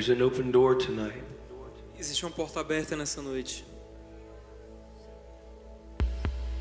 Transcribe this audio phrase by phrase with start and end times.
[0.00, 1.22] There's an open door tonight.
[1.98, 3.66] Existe uma porta aberta nessa noite.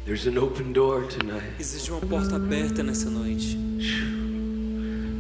[0.06, 1.54] There's an open door tonight.
[1.58, 3.58] Existe uma porta aberta nessa noite.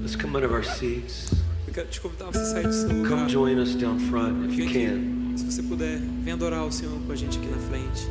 [0.01, 1.33] Let's come out of our seats.
[3.07, 5.37] Come join us down front if you can.
[5.37, 8.05] Se você puder, venha adorar o Senhor com a gente aqui na frente.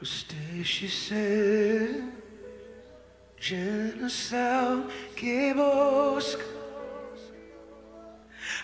[0.00, 2.12] Usted, she said,
[3.36, 4.84] genocide
[5.16, 6.44] que busca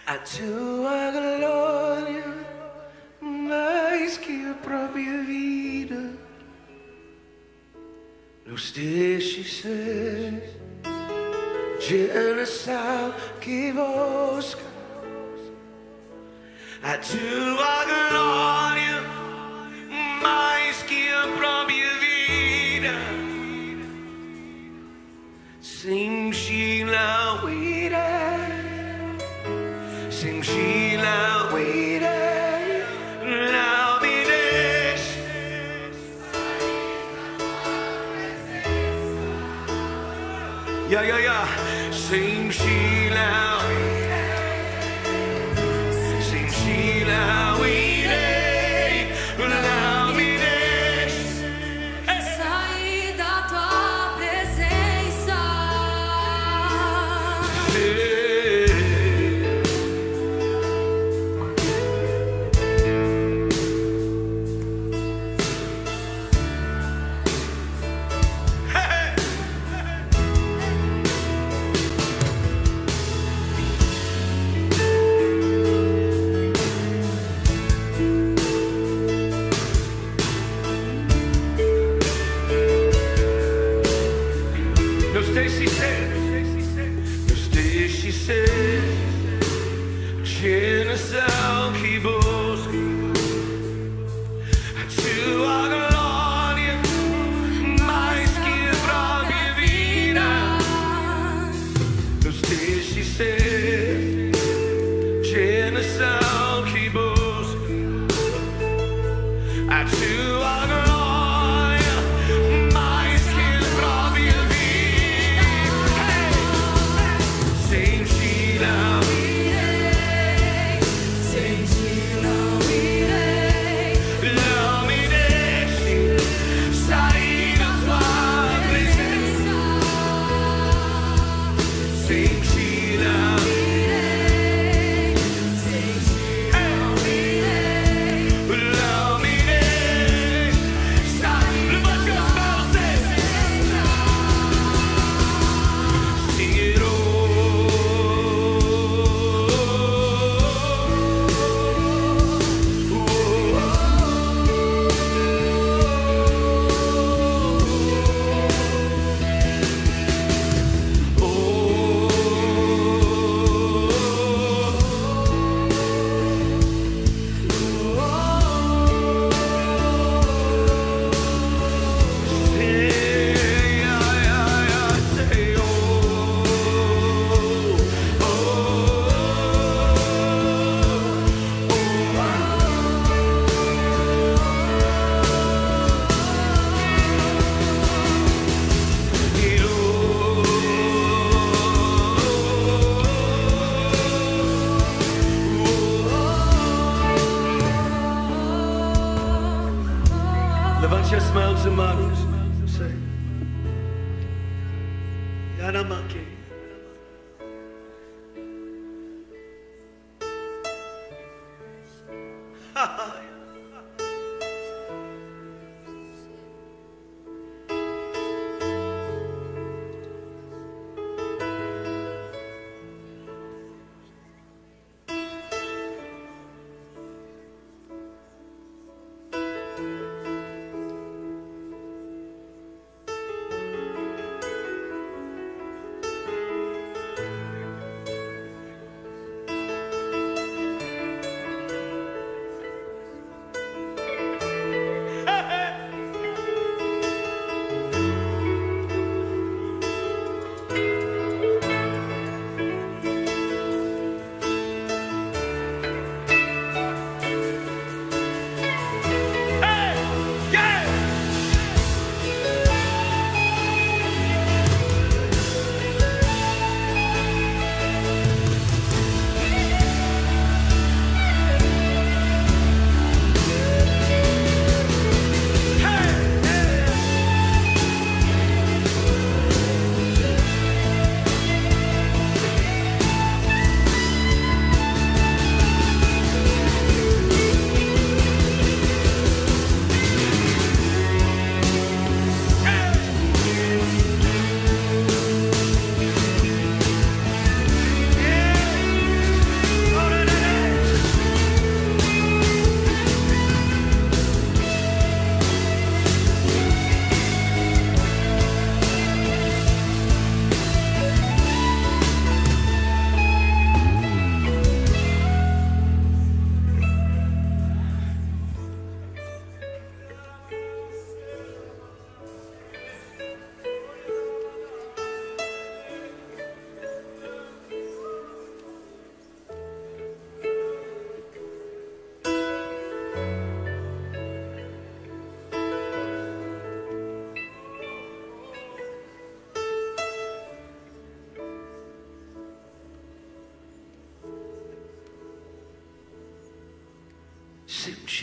[0.07, 2.25] a tua glória
[3.21, 6.13] mais que a própria vida.
[8.47, 10.41] Nos deixe ser
[11.81, 14.63] genocide que busca
[16.81, 18.04] a tua glória.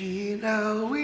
[0.02, 0.34] She
[0.90, 1.01] we.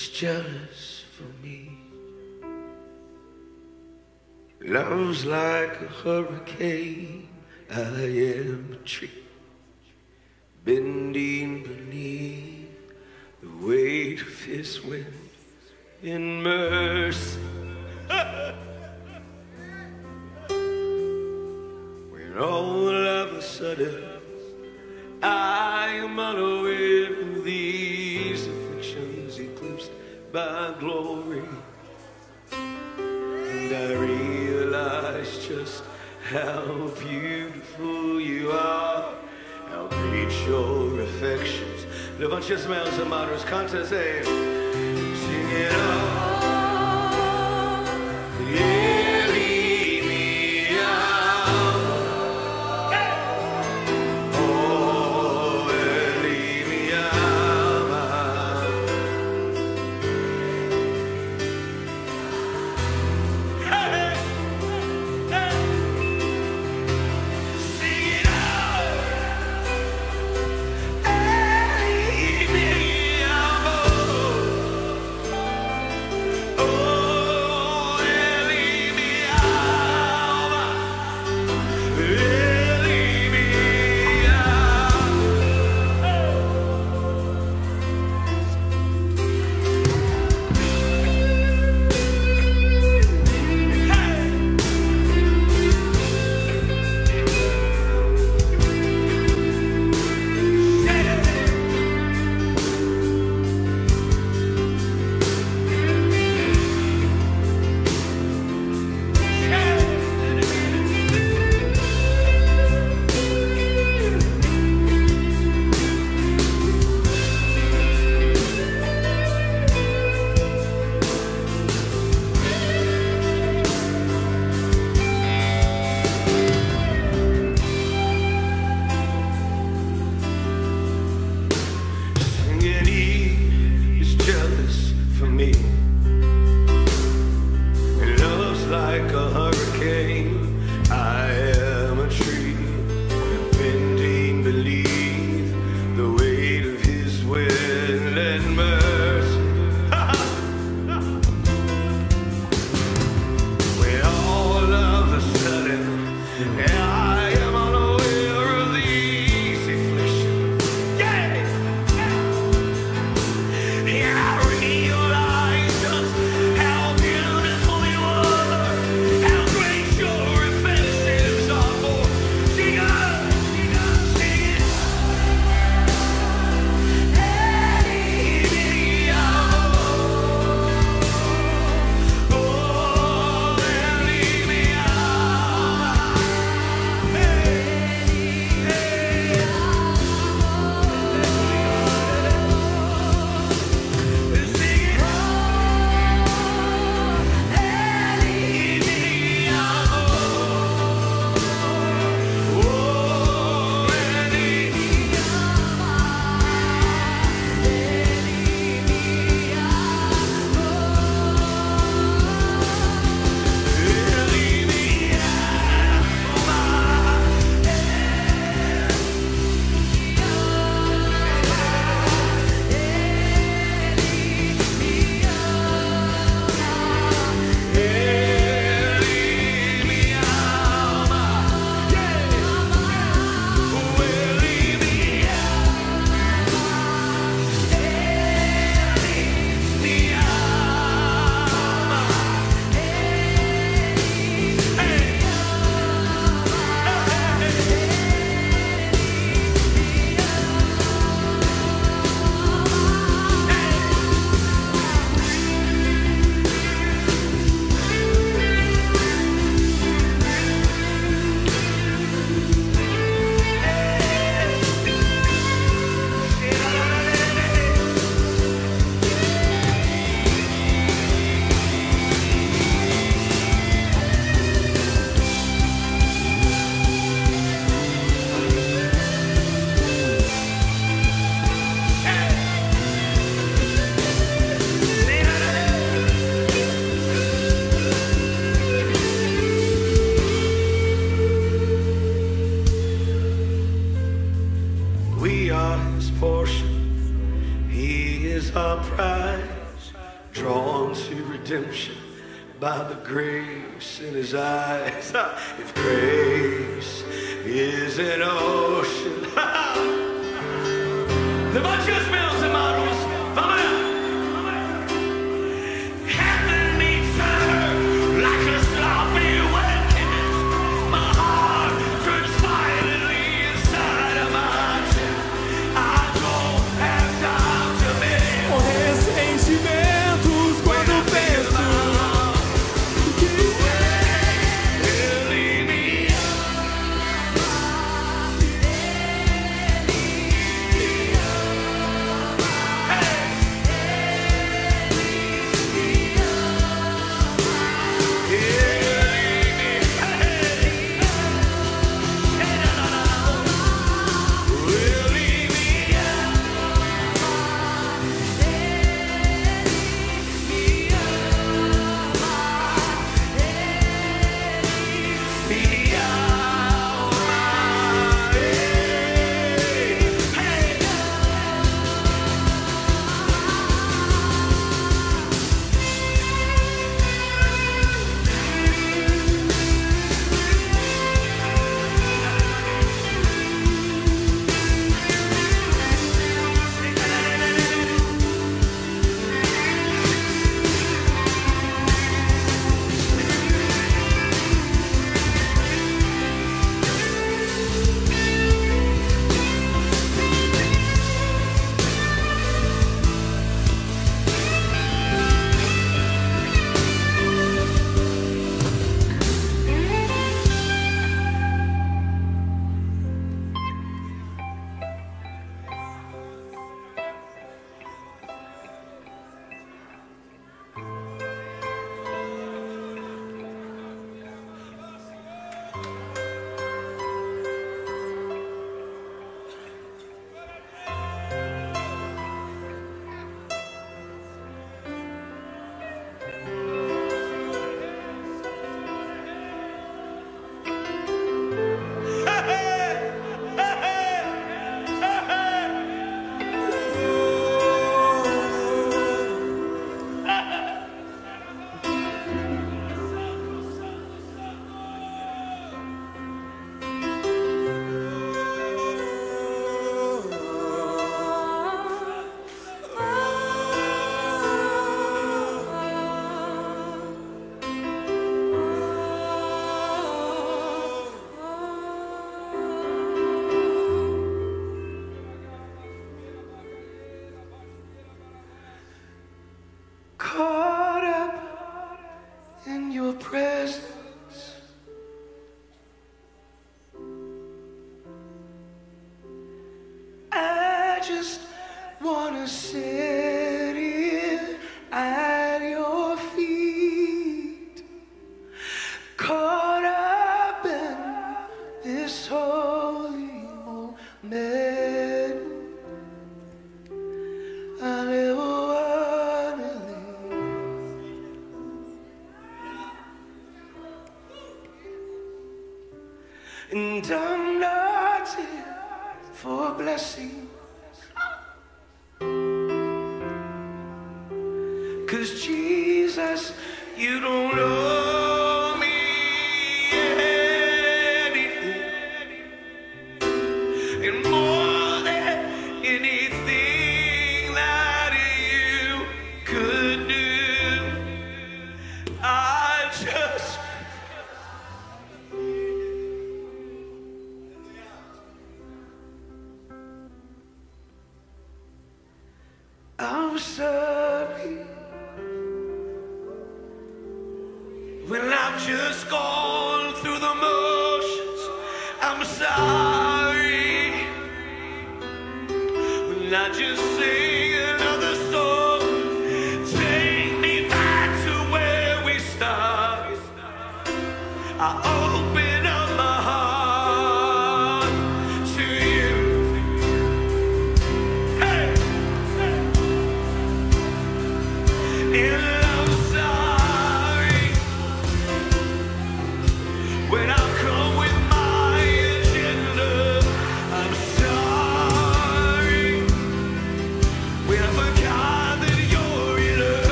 [0.00, 1.70] is jealous for me.
[4.62, 7.28] Love's like a hurricane,
[7.70, 9.19] I am tricked.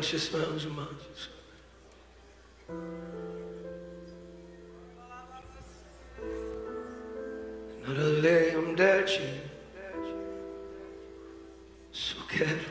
[0.00, 1.28] conscious smells and minds.
[7.86, 9.28] Not a lamb that you
[11.92, 12.69] so careful.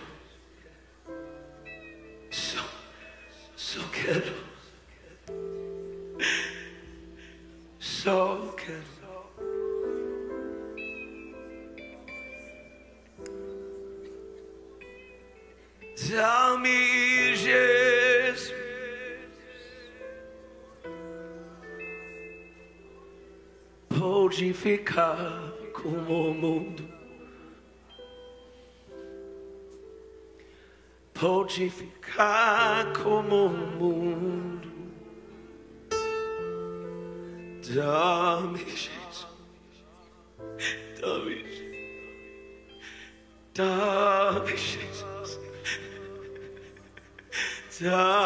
[24.39, 26.89] pode ficar como o mundo.
[31.13, 34.71] Pode ficar como o mundo.
[37.75, 39.27] Dá-me, Jesus.
[41.01, 41.69] Dá-me, Jesus.
[43.53, 45.39] Dá-me, Jesus.
[47.81, 48.18] Dá-me.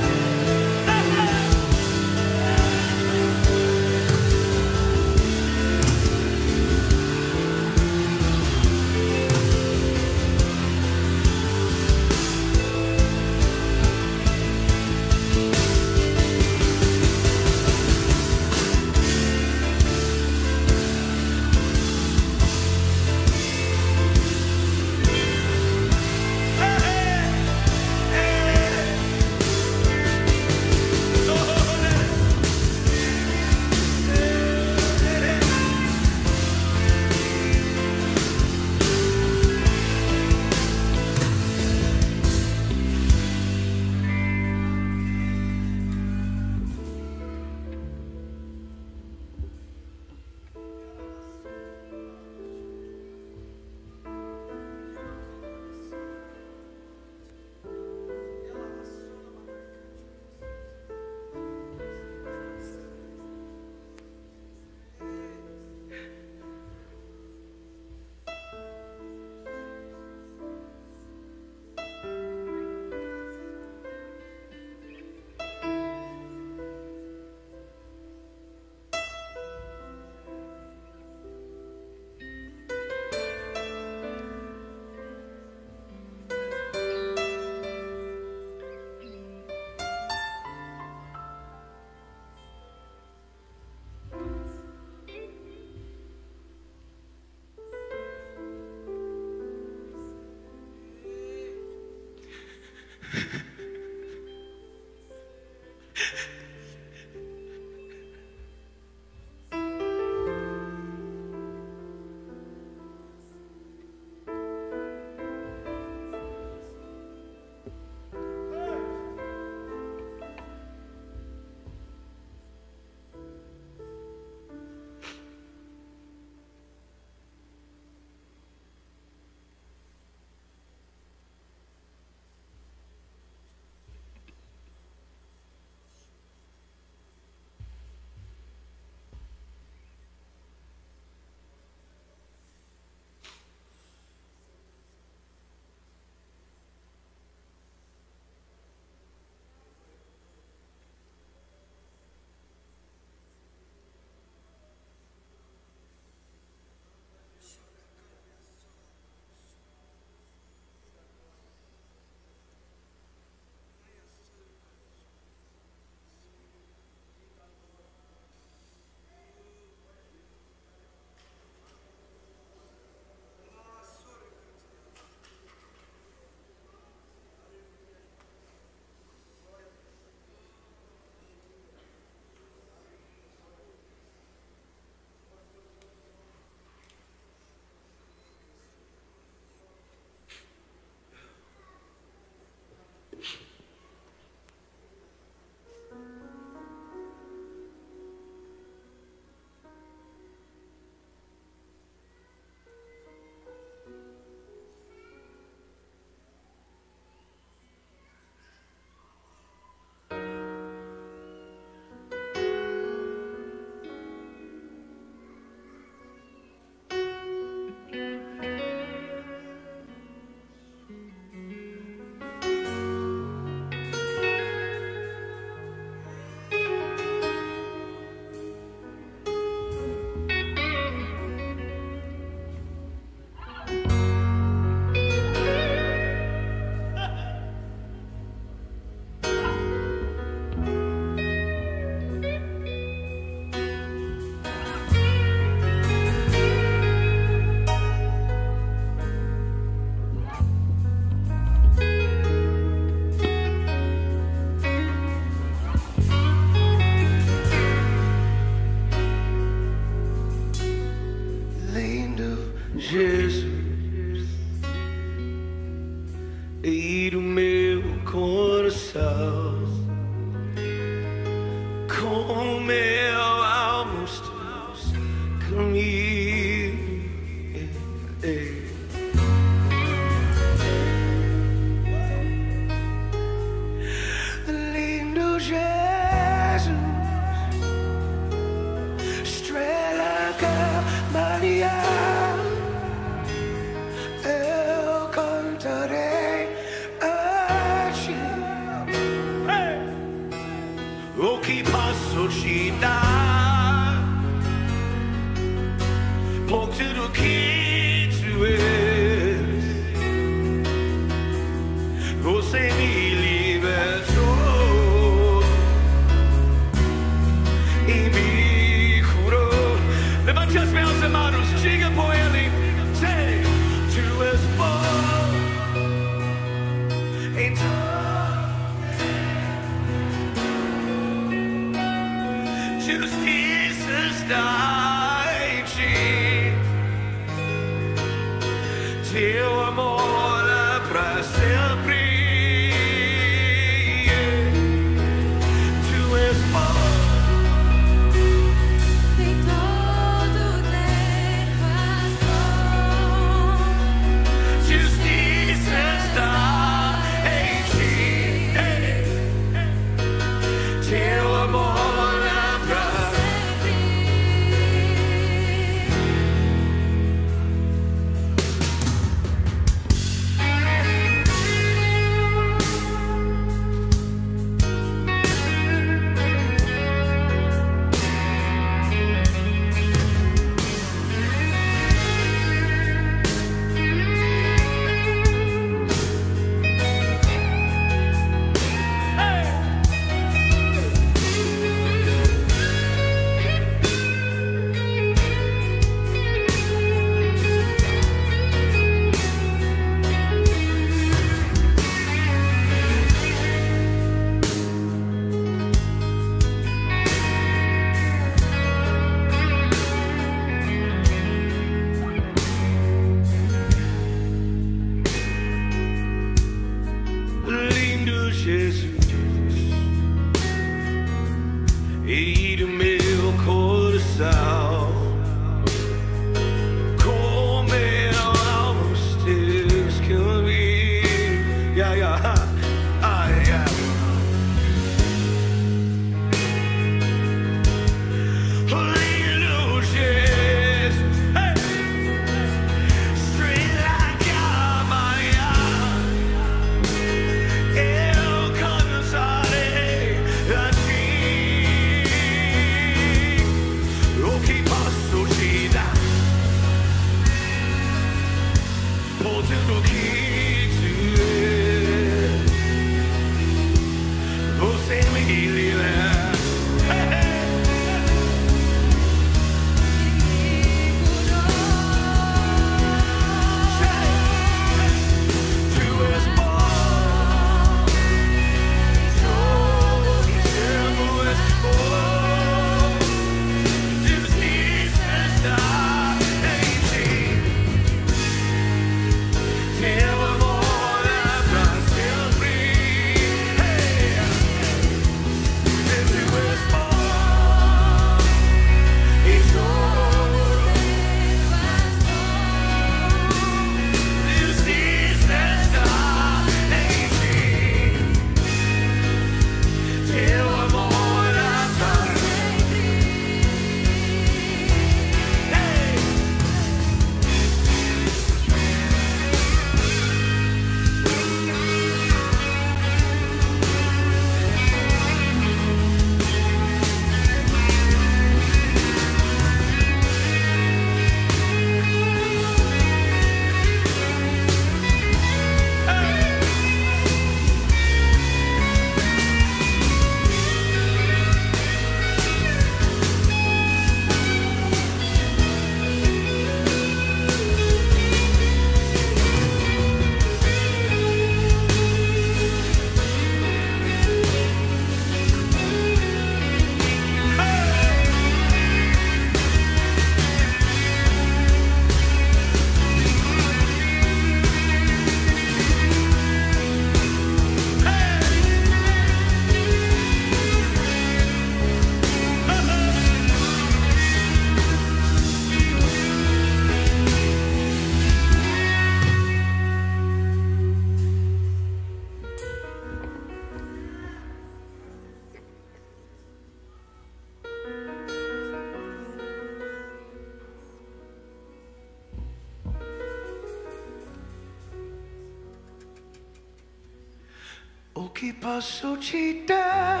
[598.54, 600.00] Posso te dar?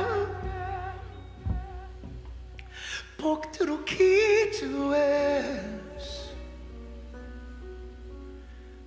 [3.18, 6.36] Porque do que tu és,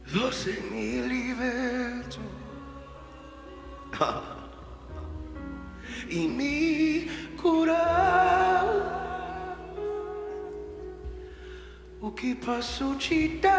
[0.06, 2.24] você me libertou
[6.10, 7.76] e me curou.
[12.00, 13.57] O que posso te dar?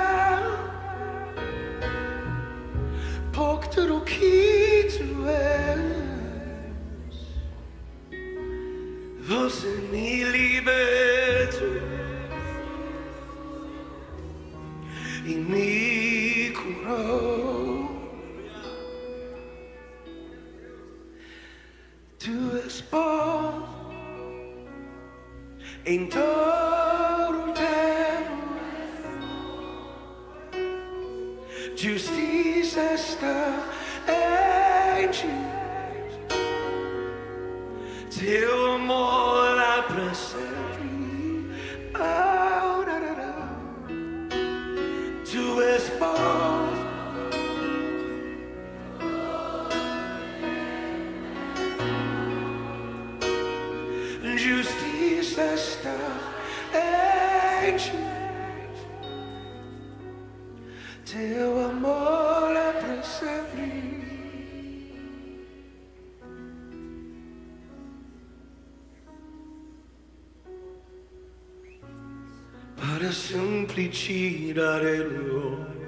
[73.91, 75.79] Tirar el olhar.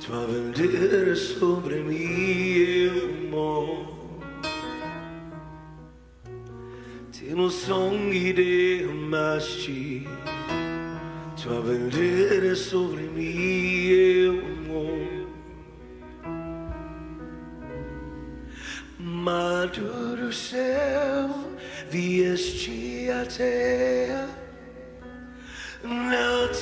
[0.00, 4.20] Tua bandeira sobre mim eu morro.
[7.12, 10.06] Teu sangue derramaste.
[11.42, 14.34] Tua bandeira sobre mim eu
[14.68, 15.26] morro.
[18.98, 21.30] Maduro céu,
[21.90, 23.24] vieste a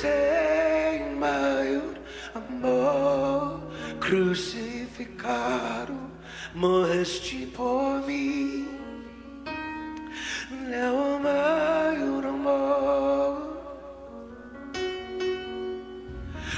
[0.05, 1.95] tem maior
[2.35, 3.61] amor
[3.99, 5.93] crucificado,
[6.53, 8.67] morreste por mim.
[10.69, 13.35] Não há maior amor,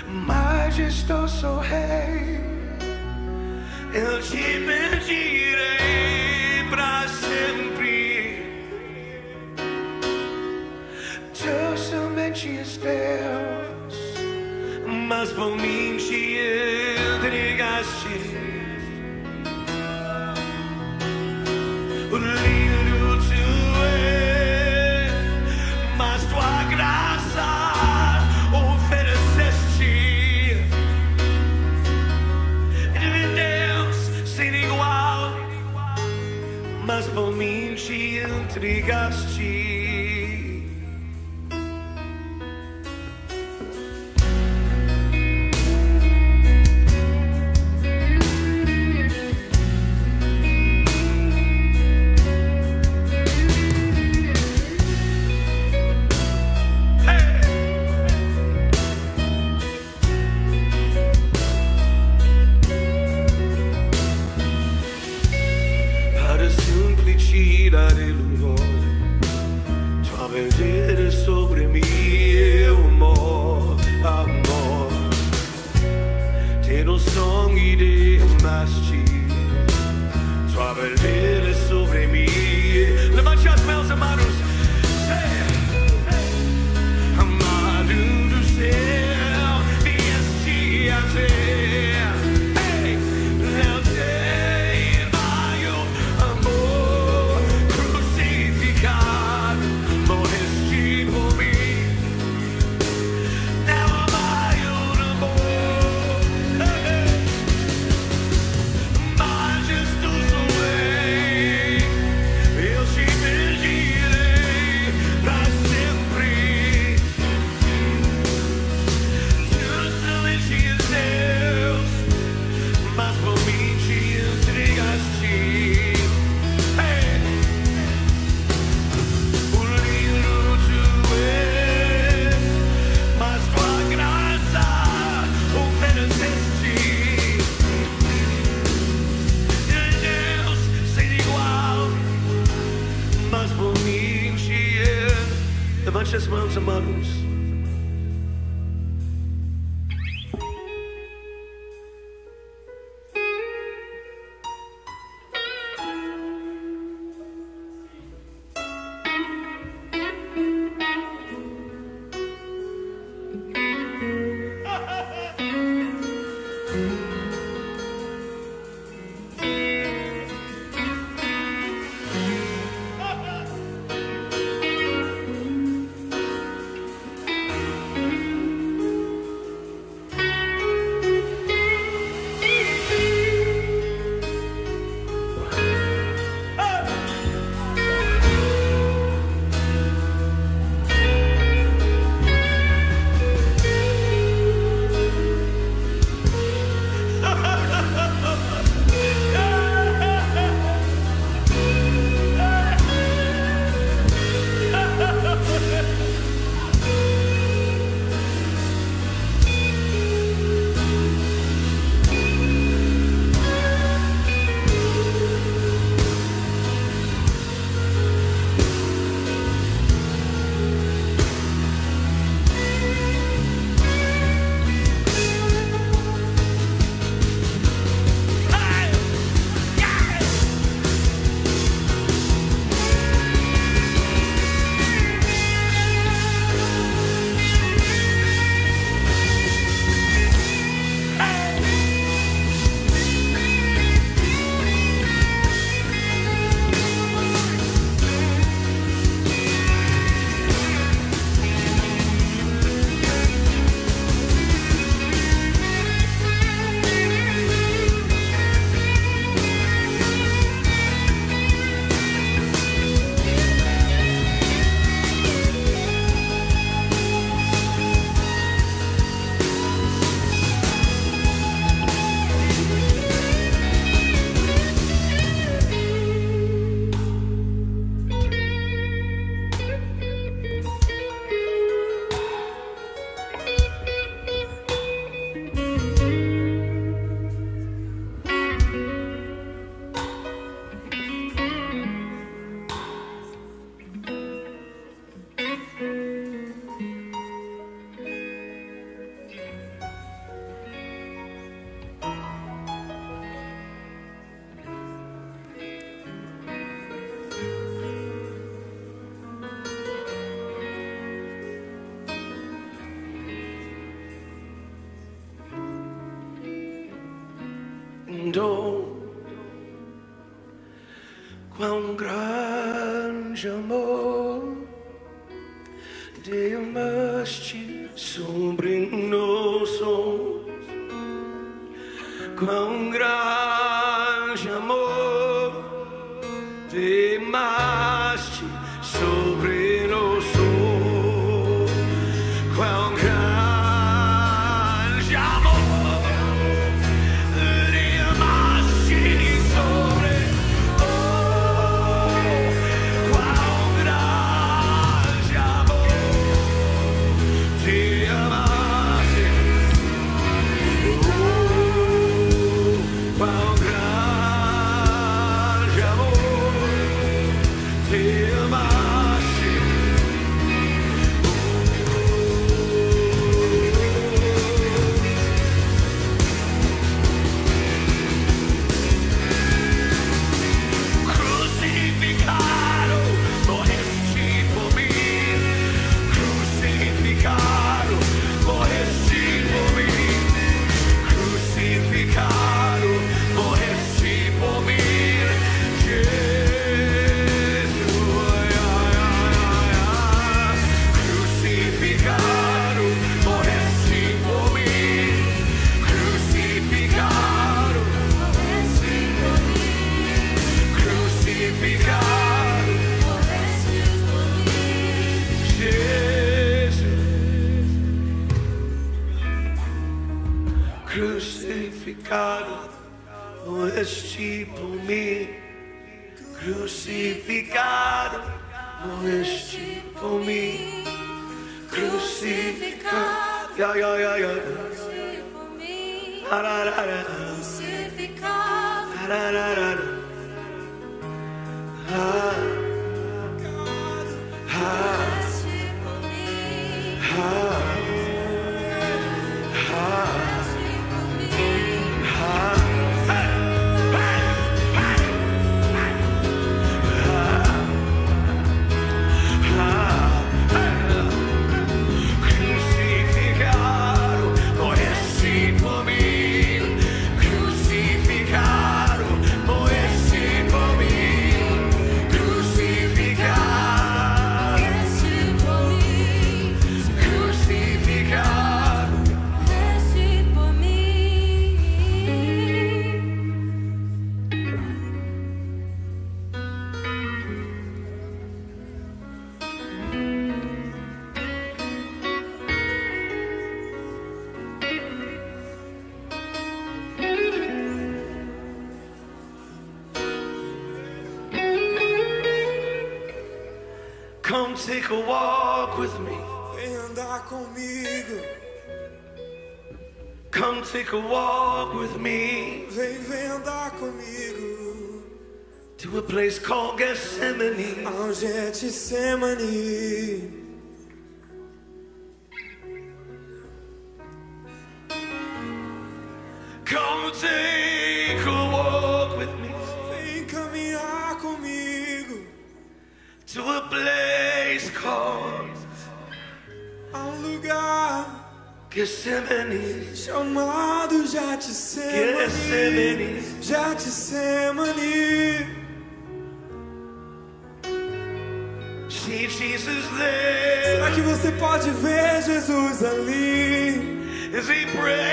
[0.08, 2.41] majestoso rei.
[3.93, 5.37] Eu te pedirei
[15.38, 15.77] mas por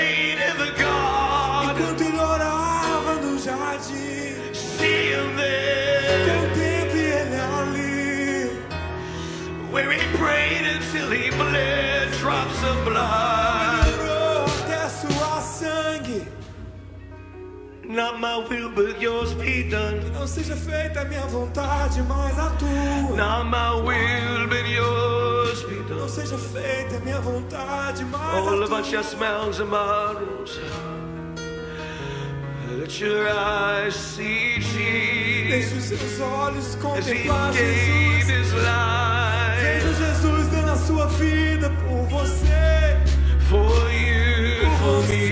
[0.05, 1.69] played in the garden.
[1.71, 4.35] Enquanto ele orava no jardim.
[5.37, 6.25] There.
[6.29, 8.49] Contemple ele ali.
[9.71, 13.64] Where he prayed until he bled drops of blood.
[17.95, 20.01] Not my will, but yours be done.
[20.01, 23.15] Que não seja feita a minha vontade, mas a tua.
[23.15, 25.85] Not my will, but yours be done.
[25.85, 28.51] Que não seja feita a minha vontade, mas All a tua.
[28.51, 30.59] All about your smells and bottles.
[32.77, 35.49] Let your eyes see Jesus.
[35.49, 38.51] Deixe os seus olhos contemplar Jesus.
[39.61, 42.99] Veja Jesus dando a sua vida por você.
[43.47, 45.24] For you, for me.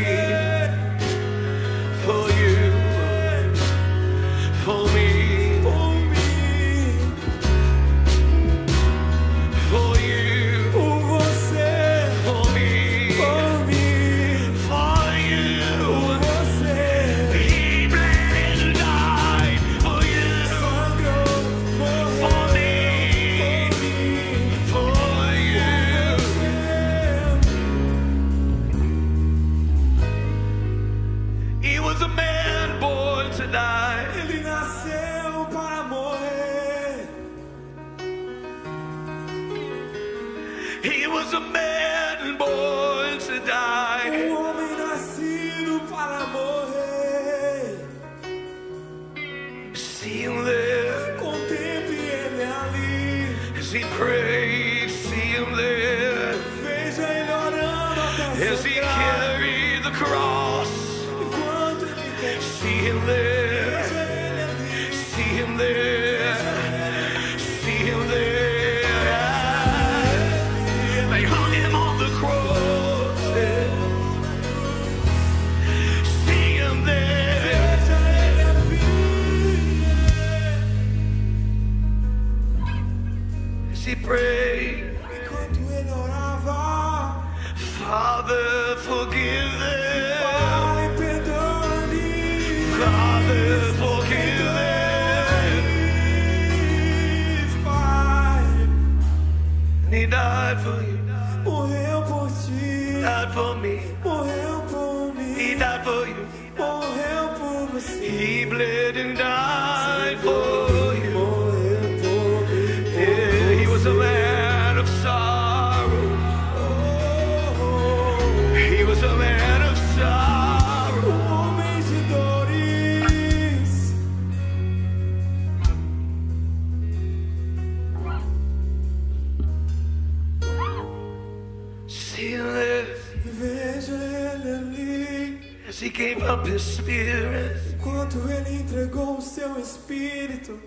[136.94, 137.74] Spirit.
[137.76, 140.60] Enquanto ele entregou o seu espírito,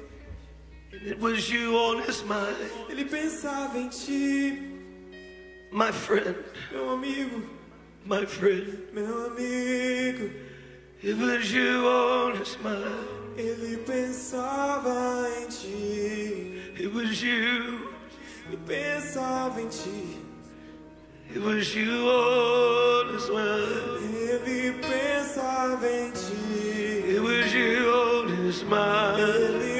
[0.92, 2.56] it was you on his mind,
[2.90, 4.72] ele pensava em ti,
[5.72, 6.36] my friend,
[6.72, 7.42] meu amigo,
[8.04, 8.88] my friend.
[8.92, 10.30] meu amigo.
[11.02, 13.38] It was you on his mind.
[13.38, 17.90] Ele pensava em ti, It was you.
[18.48, 20.25] ele pensava em ti.
[21.34, 23.96] It was you on his mind.
[24.14, 27.14] Ele pensava em ti.
[27.14, 29.75] It was you on his mind.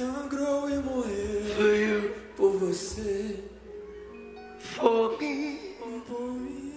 [0.00, 3.36] Sangrou e morreu for you, por você,
[4.58, 5.76] for me.
[6.08, 6.69] por mim.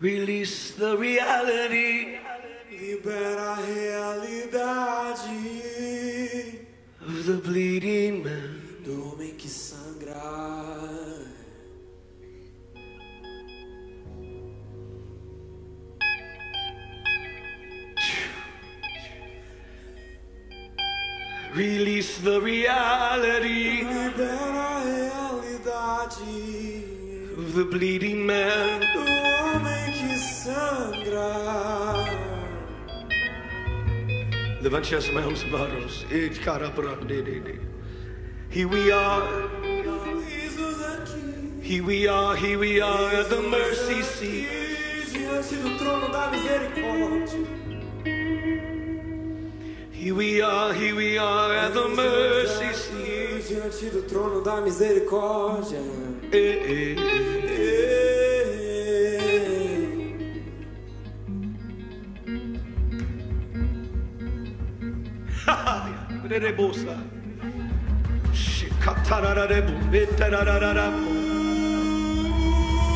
[0.00, 2.16] Release the reality
[2.70, 4.96] Libera a realidade
[7.02, 8.60] of the bleeding man.
[8.82, 10.16] do homem que sangra.
[21.54, 24.84] Release the reality Libera a
[25.52, 26.40] realidade
[27.36, 28.89] of the bleeding man.
[38.50, 39.48] Here we are.
[41.62, 44.48] Here we are, here we are at the mercy seat.
[49.92, 53.46] Here we are, here we are at the mercy seat.
[53.46, 55.78] Diante do trono da misericórdia.
[56.32, 57.39] Eh, eh, eh.
[66.60, 66.96] bosa.
[68.32, 69.60] Shikatarara de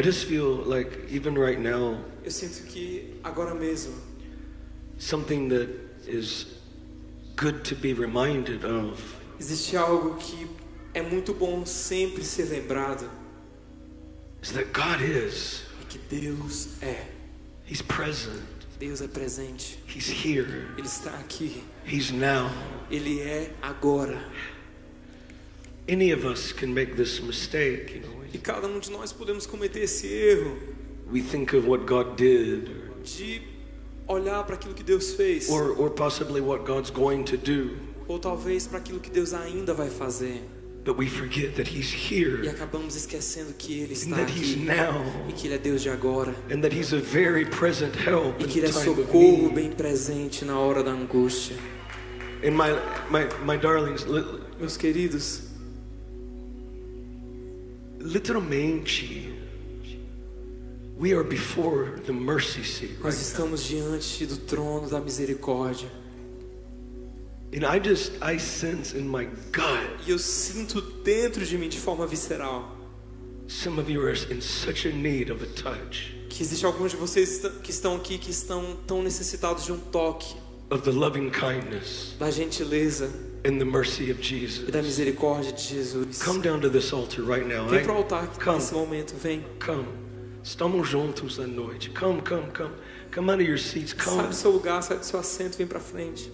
[0.00, 3.92] I just feel like even right now, Eu sinto que agora mesmo
[4.98, 5.68] something that
[6.08, 6.46] is
[7.36, 8.98] good to be reminded of
[9.38, 10.48] existe algo que
[10.94, 13.10] é muito bom sempre ser lembrado.
[14.42, 15.64] is that God is.
[15.82, 17.04] É que Deus é.
[17.66, 18.40] He's present.
[18.78, 19.78] Deus é presente.
[19.86, 20.66] He's here.
[20.78, 21.62] Ele está aqui.
[21.84, 22.50] He's now.
[22.90, 24.18] Ele é agora.
[25.90, 28.20] Any of us can make this mistake, you know.
[28.32, 30.56] E cada um de nós podemos cometer esse erro
[31.10, 32.70] We think of what God did
[33.02, 33.42] de
[34.06, 37.76] olhar para aquilo que Deus fez, or or possibly what God's going to do,
[38.06, 40.40] ou talvez para aquilo que Deus ainda vai fazer,
[40.84, 44.52] but we forget that he's e here acabamos esquecendo que Ele and está that he's
[44.52, 47.96] aqui now e que Ele é Deus de agora and that he's a very present
[47.96, 51.56] help e que Ele é socorro bem presente na hora da angústia.
[52.44, 52.70] And my
[53.10, 55.49] my my darlings, li- Meus queridos,
[58.00, 59.32] literalmente
[60.98, 63.04] we are before the mercy seat right?
[63.04, 65.88] Nós estamos diante do trono da misericórdia.
[67.52, 71.78] And I just I sense in my gut E eu sinto dentro de mim de
[71.78, 72.76] forma visceral
[73.48, 76.96] some of you are in such a need of a touch que existe alguns de
[76.96, 80.36] vocês que estão aqui que estão tão necessitados de um toque
[80.70, 82.14] of the loving kindness.
[82.20, 83.10] da gentileza
[83.44, 84.68] and the mercy of Jesus.
[84.68, 86.22] e da misericórdia de Jesus.
[86.22, 87.66] Come down to this altar right now.
[87.68, 89.44] Vem para o altar come, nesse momento, vem.
[89.58, 89.86] come.
[90.42, 91.90] Estamos juntos à noite.
[91.90, 92.74] Come, come, come.
[93.10, 93.92] Come out of your seats.
[93.92, 94.28] Sai Come.
[94.28, 96.30] do seu lugar, sai do seu assento, vem para frente.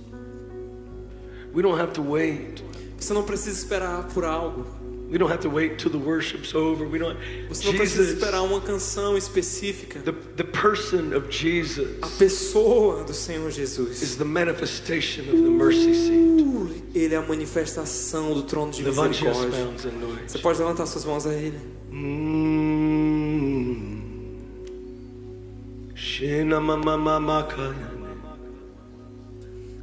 [1.53, 2.63] We don't have to wait.
[2.99, 4.67] Você não precisa esperar por algo.
[5.09, 6.85] We don't have to wait till the worship's over.
[6.85, 7.17] We don't.
[7.49, 10.01] Você Jesus, precisa esperar uma canção específica.
[10.01, 11.99] The, the person of Jesus.
[12.03, 14.03] A pessoa do Senhor Jesus.
[14.03, 16.43] Is the manifestation of the mercy seat.
[16.43, 19.69] Uh, ele é a manifestação do trono de misericórdia.
[20.27, 21.61] Você pode levantar suas mãos a Ele.
[21.91, 23.37] Hmm.
[25.95, 26.61] Shina.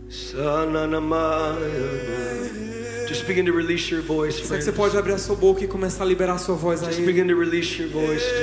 [0.10, 2.83] Sana namaya.
[3.24, 4.66] Just begin to release your voice, Será que friends.
[4.66, 7.06] você pode abrir a sua boca e começar a liberar a sua voz Just aí?
[7.06, 8.34] begin to release your voice to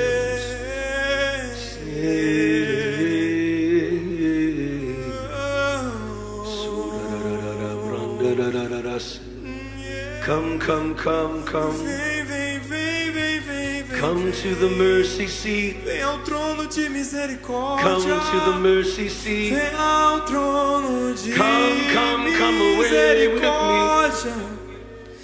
[10.25, 11.77] Come, come, come, come.
[11.85, 14.01] Vem, vem, vem, vem, vem, vem.
[14.01, 15.77] Come to the mercy seat.
[15.85, 17.85] Vem ao trono de misericórdia.
[17.85, 19.53] Come to the mercy seat.
[19.53, 24.60] Vem ao trono de Come, come, come away with me.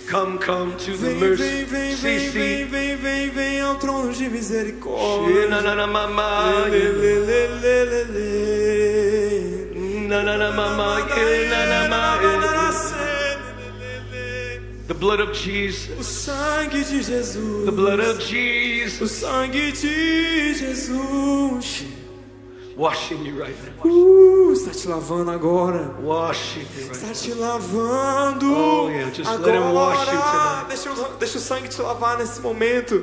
[0.07, 2.33] Come, come to the Vem, vem, mercy vem, vem, vem, seat.
[2.71, 5.49] vem, vem, vem ao trono de misericórdia.
[5.49, 9.77] Na na na mama, Lê, lê, lê, lê, lê, lê.
[10.09, 12.07] na na na mama, na na ma.
[14.87, 17.65] The blood of Jesus, O sangue de Jesus.
[17.65, 21.83] the blood of O Jesus, sangue de Jesus.
[22.77, 25.95] Washing you right now, Uh, está te lavando agora.
[26.03, 28.47] washing you right Está te lavando.
[28.55, 30.67] Oh, yeah, just let him wash you tonight.
[30.69, 33.03] Deixa, o- deixa o sangue te lavar nesse momento.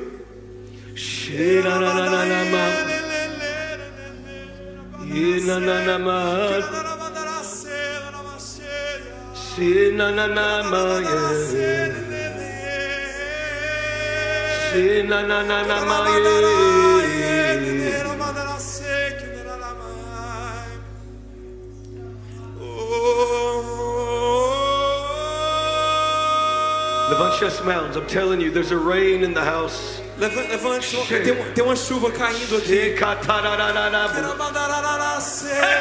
[33.41, 35.78] Na na na na ma, na na na ma, si na na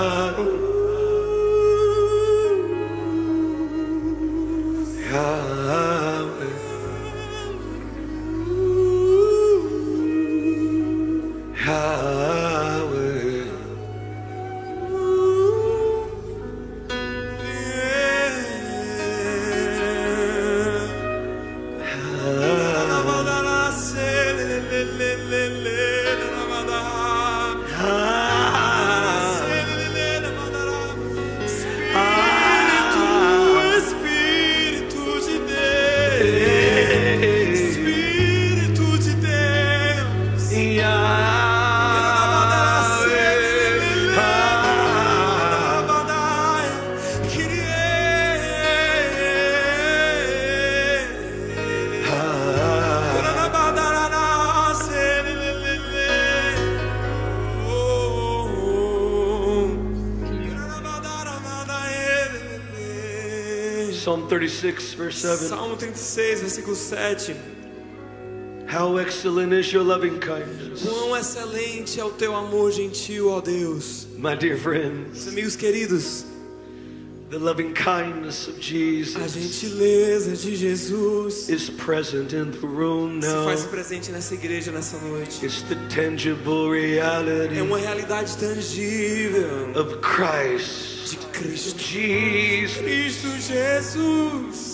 [64.30, 65.38] 36, verse 7.
[65.50, 67.36] Salmo 36, versículo 7.
[68.68, 74.06] How excellent is your loving kindness, Quão excelente é o teu amor gentil, ó Deus.
[74.18, 75.26] my dear friends.
[75.26, 76.26] Meus amigos queridos,
[77.32, 83.28] The loving kindness of a Jesus gentileza de Jesus is present in the room se
[83.28, 83.70] faz now.
[83.70, 85.46] presente nessa igreja nessa noite.
[85.46, 90.89] It's the tangible reality É uma realidade tangível of Christ.
[91.42, 91.80] De Cristo.
[91.80, 92.78] Jesus.
[92.78, 94.70] Cristo Jesus.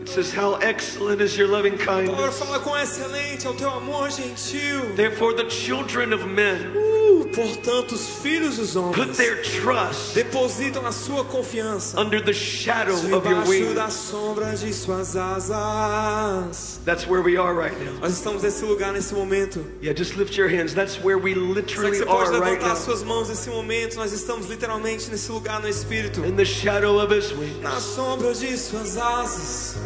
[0.00, 2.38] It says, How excellent is your loving A palavra kindness.
[2.38, 4.94] fala quão excelente é o teu amor gentil.
[4.94, 10.84] Therefore, the children of men Uh, portanto, os filhos dos put homens their trust depositam
[10.86, 13.92] a sua confiança under the shadow of your debaixo da wings.
[13.94, 16.80] sombra de suas asas.
[16.84, 17.92] That's where we are right now.
[18.00, 19.64] Nós estamos nesse lugar nesse momento.
[19.80, 20.74] Yeah, just lift your hands.
[20.74, 22.72] That's where we literally você pode are right levantar now.
[22.72, 23.96] as suas mãos nesse momento?
[23.96, 26.24] Nós estamos literalmente nesse lugar no Espírito.
[26.24, 27.62] In the shadow of his wings.
[27.62, 29.76] Na sombra de suas asas.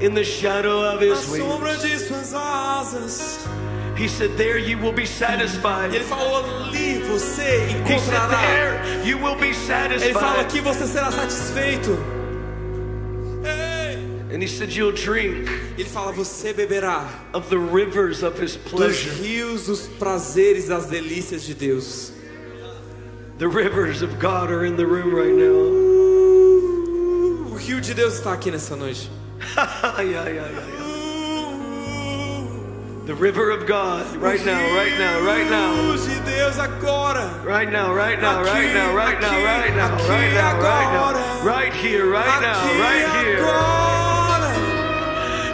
[0.00, 1.82] in the shadow of na his sombra wings.
[1.82, 3.38] de suas asas.
[3.96, 5.94] He said, There you will be satisfied.
[5.94, 8.40] Ele falou ali você He said, encontrará.
[8.40, 10.48] There you will be Ele fala satisfied.
[10.50, 11.96] que você será satisfeito.
[13.44, 14.34] Ei!
[14.34, 15.48] And he said, You'll drink
[15.78, 19.10] Ele fala você beberá of the rivers of his dos pleasure.
[19.22, 22.10] rios dos prazeres das delícias de Deus.
[23.38, 25.84] The rivers of God are in the room right now.
[27.52, 29.08] O rio de Deus está aqui nessa noite.
[29.56, 30.83] yeah, yeah, yeah, yeah.
[33.06, 35.74] The river of God right now, right now, right now.
[35.74, 37.38] Rio de Deus agora.
[37.44, 41.74] Right now, right now, right now, right now, right now, right now, right now, right
[41.74, 43.44] here, right now, right here,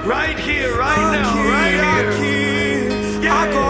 [0.09, 3.21] right here, right now, right here.
[3.21, 3.70] Yeah.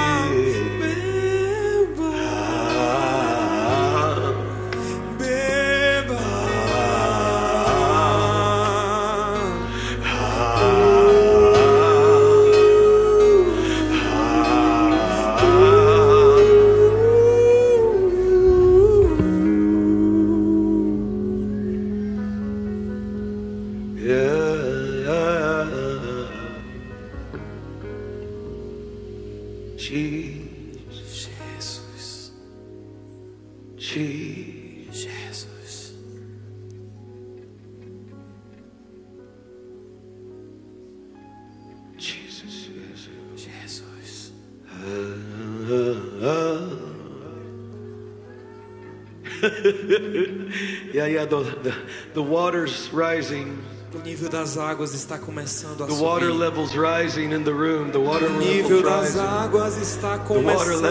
[52.13, 53.57] the, water's rising.
[53.93, 56.39] O nível das águas está começando a The water subir.
[56.39, 57.91] level's rising in the room.
[57.91, 60.85] The water O nível das águas está water começando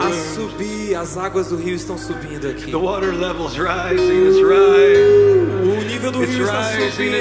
[0.00, 0.96] a subir.
[0.96, 2.72] As águas do rio estão subindo aqui.
[2.72, 4.26] The water level's rising.
[4.26, 5.78] It's rising.
[5.78, 6.90] O nível do It's rio está rising.
[6.90, 7.16] Subindo.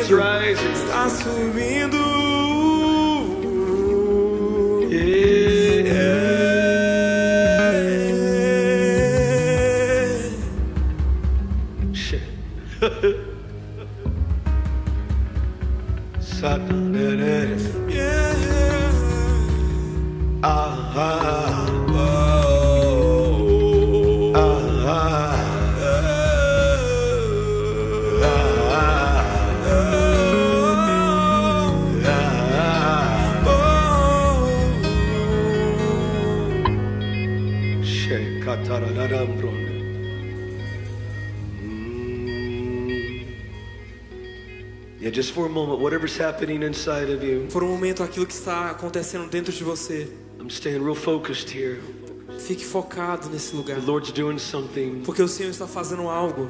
[0.73, 1.94] Está subindo.
[45.05, 48.33] Yeah, just for a moment, whatever's happening inside of you, Por um momento, aquilo que
[48.33, 50.07] está acontecendo dentro de você,
[50.39, 51.79] I'm staying real focused here.
[52.39, 53.79] fique focado nesse lugar.
[53.79, 55.03] The Lord's doing something.
[55.05, 56.49] Porque o Senhor está fazendo algo.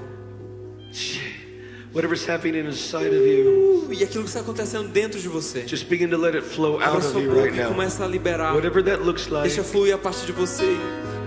[1.93, 5.65] Whatever's happening inside of you, E aquilo que está acontecendo dentro de você.
[5.67, 7.67] just begin to let it flow Abra out of you right now.
[7.69, 8.53] começa a liberar.
[8.55, 9.49] Whatever that looks like.
[9.49, 10.77] Deixa fluir a partir de você,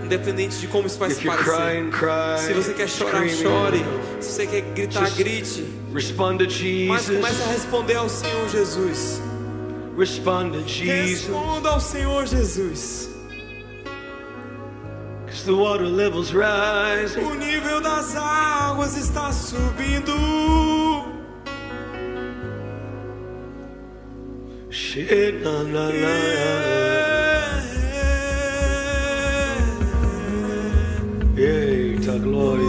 [0.03, 1.43] independente de como isso vai se parecer.
[1.45, 2.39] crying, cry.
[2.43, 3.37] Se você quer chorar, screaming.
[3.43, 3.85] chore.
[4.19, 5.78] Se você quer gritar, Just grite.
[5.93, 7.47] Respond to Mas comece a Jesus.
[7.47, 9.21] responder ao Senhor Jesus.
[9.97, 11.25] Respond to Jesus.
[11.27, 13.09] Responda ao Senhor Jesus.
[15.25, 17.23] Cause the water level's rising.
[17.23, 20.13] O nível das águas está subindo.
[24.69, 27.29] Shit, na, na, na.
[31.37, 32.68] Eita glória.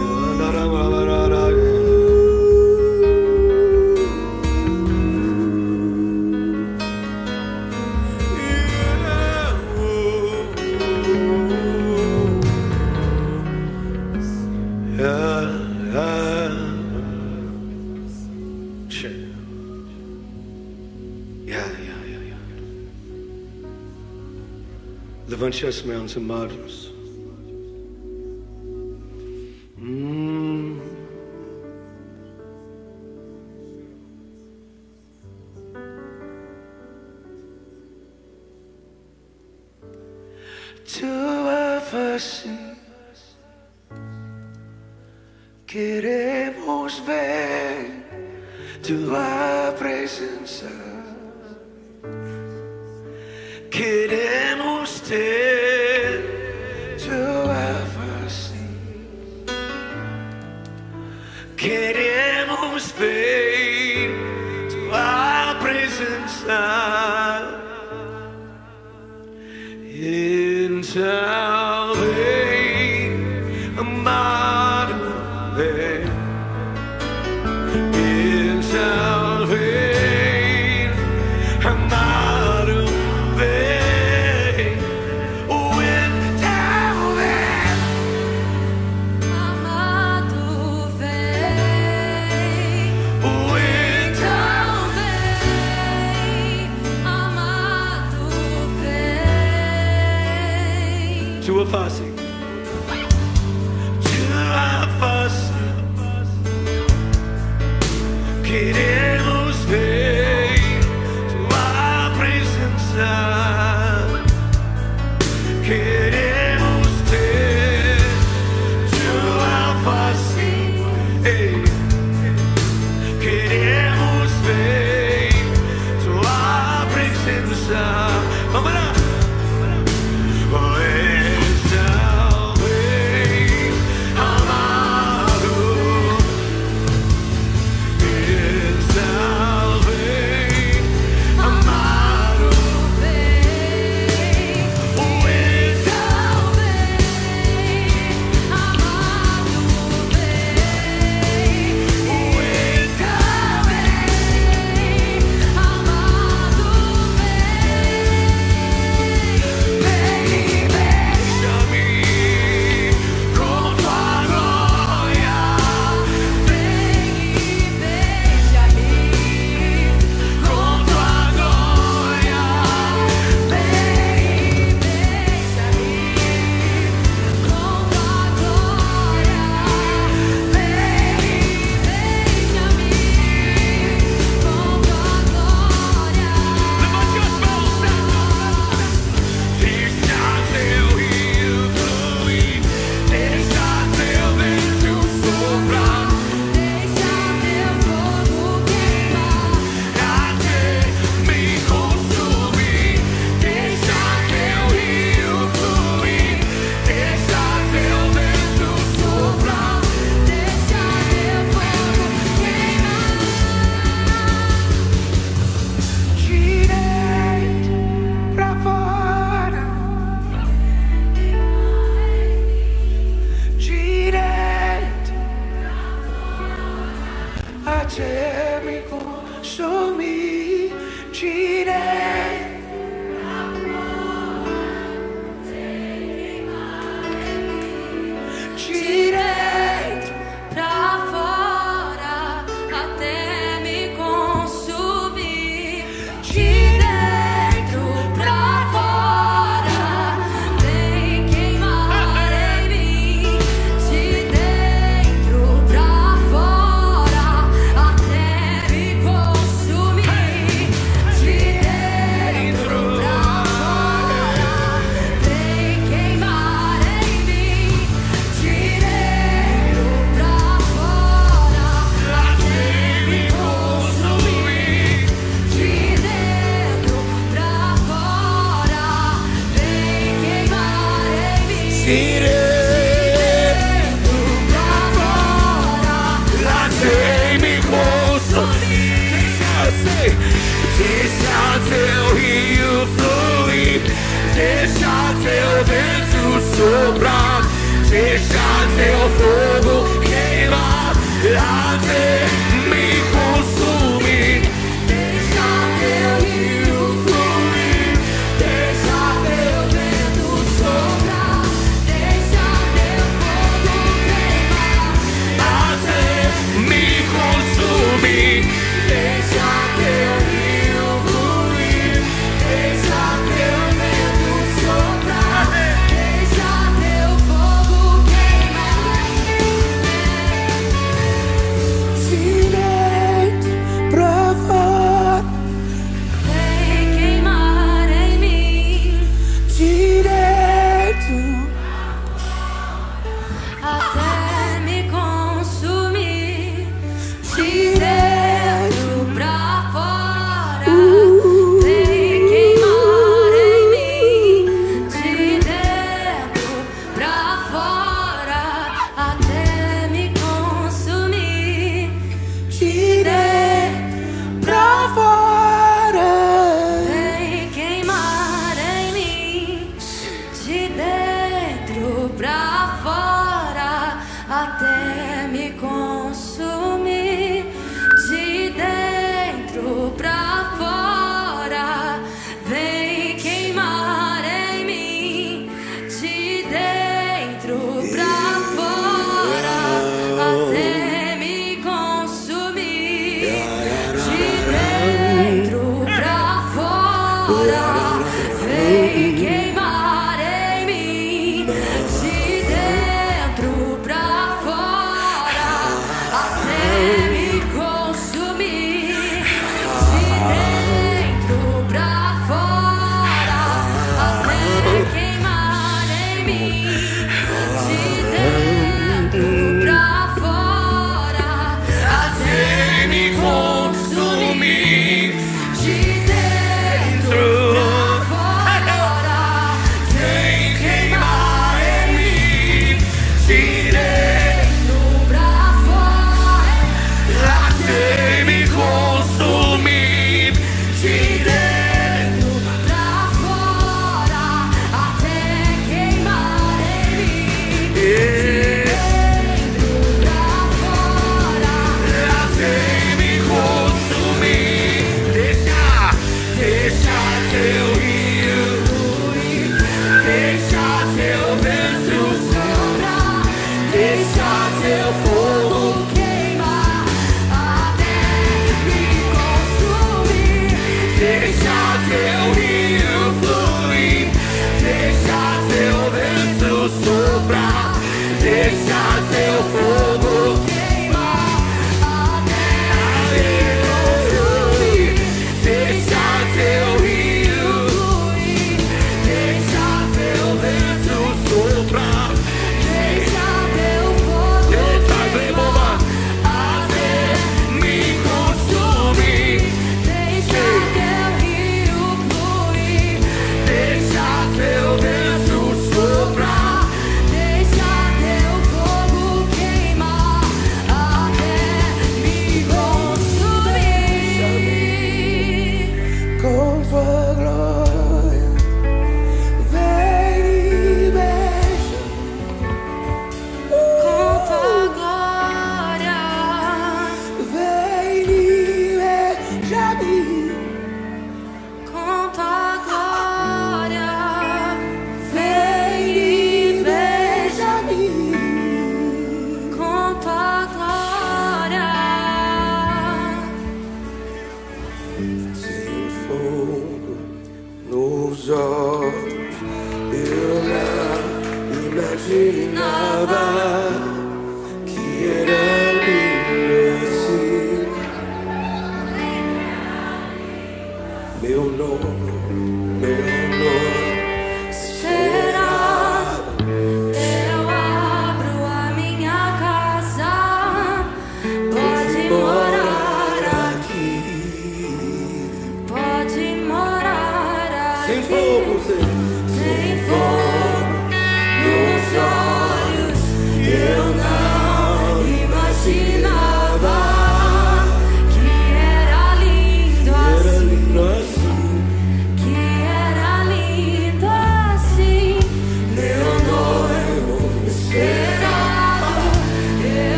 [25.51, 26.80] Levante as mãos, amados.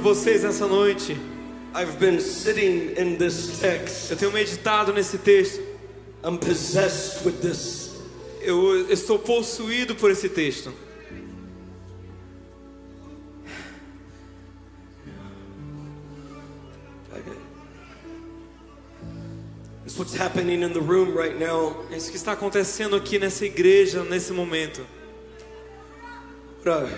[0.00, 1.16] Vocês nessa noite.
[1.74, 4.10] I've been sitting in this text.
[4.10, 5.60] Eu tenho meditado nesse texto.
[6.24, 7.90] I'm possessed with this.
[8.40, 10.72] Eu estou possuído por esse texto.
[19.96, 21.84] What's happening in the room right now.
[21.90, 24.86] É isso que está acontecendo aqui nessa igreja nesse momento.
[26.64, 26.88] What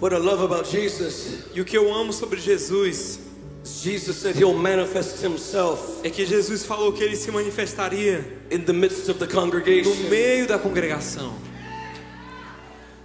[0.00, 3.18] what I love about Jesus E o que eu amo sobre Jesus
[3.64, 8.72] Jesus said he'll manifest himself é que Jesus falou que ele se manifestaria in the
[8.72, 9.92] midst of the no congregation.
[10.08, 11.32] meio da congregação.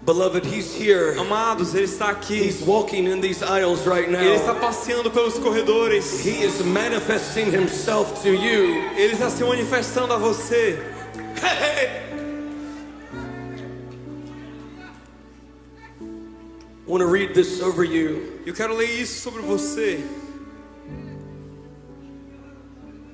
[0.05, 1.17] Beloved, he's here.
[1.19, 2.35] Amados, ele está aqui.
[2.39, 4.61] He's walking in these aisles right Ele está now.
[4.61, 6.23] passeando pelos corredores.
[6.23, 8.83] He is manifesting himself to you.
[8.95, 10.77] Ele está se manifestando a você.
[17.35, 18.39] This over you.
[18.45, 20.03] Eu quero ler isso sobre você.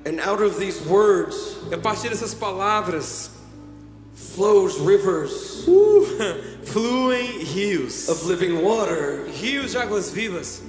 [0.04, 1.36] And out of these words
[1.70, 3.30] E a partir dessas palavras
[4.14, 8.08] flows rivers uh, fluem rios.
[8.08, 9.24] of living water.
[9.32, 10.62] Rios de águas vivas.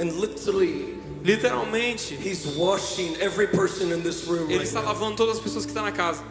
[0.00, 4.88] And literally, Literalmente, he's washing every person in this room ele right está now.
[4.92, 6.22] lavando todas as pessoas que estão na casa.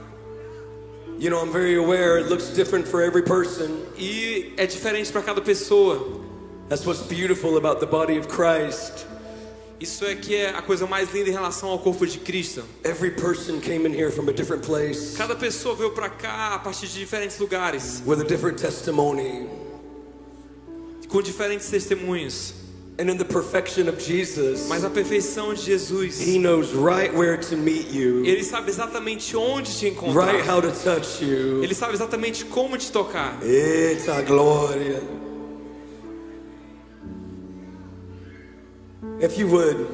[1.19, 3.85] You know, I'm very aware it looks different for every person.
[3.97, 6.23] E é diferente para cada pessoa.
[6.69, 9.05] That's what's beautiful about the body of Christ.
[9.79, 12.63] Isso é que é a coisa mais linda em relação ao corpo de Cristo.
[12.83, 16.59] Every person came in here from a different place Cada pessoa veio pra cá a
[16.59, 19.47] partir de diferentes lugares, with a different testimony.
[21.07, 22.53] com diferentes testemunhos.
[22.99, 27.37] And in the perfection of Jesus, Mas a perfeição de Jesus, He knows right where
[27.37, 30.43] to meet you, Ele sabe exatamente onde te right encontrar.
[30.47, 31.63] how to touch you.
[31.63, 33.37] Ele sabe exatamente como te tocar.
[33.43, 35.03] Eita glória.
[39.19, 39.87] If you would,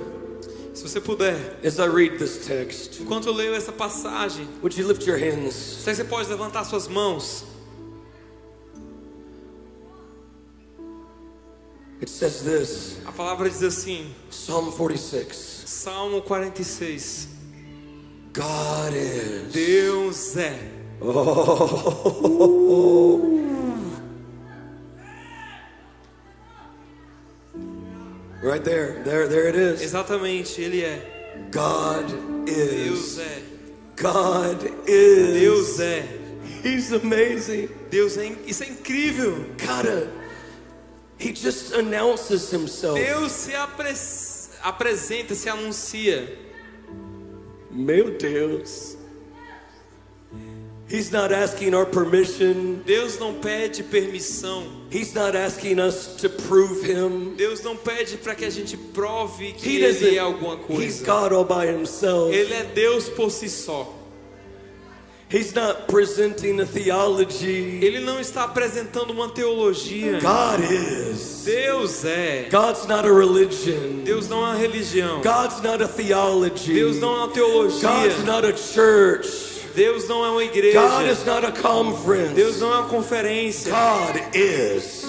[0.74, 4.88] Se você puder, as I read this text, enquanto eu leio essa passagem, would you
[4.88, 5.54] lift your hands?
[5.54, 7.44] será que você pode levantar suas mãos?
[12.04, 17.30] It says this A palavra diz assim, Psalm 46 Salmo 46.
[18.34, 19.54] God is.
[19.54, 20.60] Deus é.
[21.02, 21.80] Oh.
[28.44, 29.82] Right there, there, there it is.
[29.82, 31.02] Exatamente, Ele é.
[31.52, 32.08] God
[32.46, 33.20] Deus is.
[33.20, 33.42] é.
[33.96, 35.40] God is.
[35.40, 36.06] Deus é.
[36.66, 37.70] He's amazing.
[37.90, 38.36] Deus é.
[38.46, 39.46] Isso é incrível.
[39.58, 40.23] Gotta.
[41.24, 43.00] He just announces himself.
[43.00, 46.28] Deus se apre- apresenta, se anuncia.
[47.72, 48.98] Meu Deus.
[50.90, 52.84] He's not asking our permission.
[52.86, 54.68] Deus não pede permissão.
[54.92, 57.36] He's not asking us to prove him.
[57.36, 61.06] Deus não pede para que a gente prove que Ele é alguma He's coisa.
[61.06, 62.32] God all by himself.
[62.32, 63.92] Ele é Deus por si só.
[65.34, 67.80] He's not presenting a theology.
[67.82, 70.20] Ele não está apresentando uma teologia.
[70.20, 71.44] God is.
[71.44, 72.50] Deus é.
[72.52, 74.04] God's not a religion.
[74.04, 75.24] Deus não é uma religião.
[75.24, 76.76] God's not a theology.
[76.76, 77.90] Deus não é uma teologia.
[77.90, 79.72] God's not a church.
[79.74, 81.12] Deus não é uma God igreja.
[81.12, 82.36] is not a conference.
[82.36, 83.72] Deus não é uma conferência.
[83.72, 85.04] God is.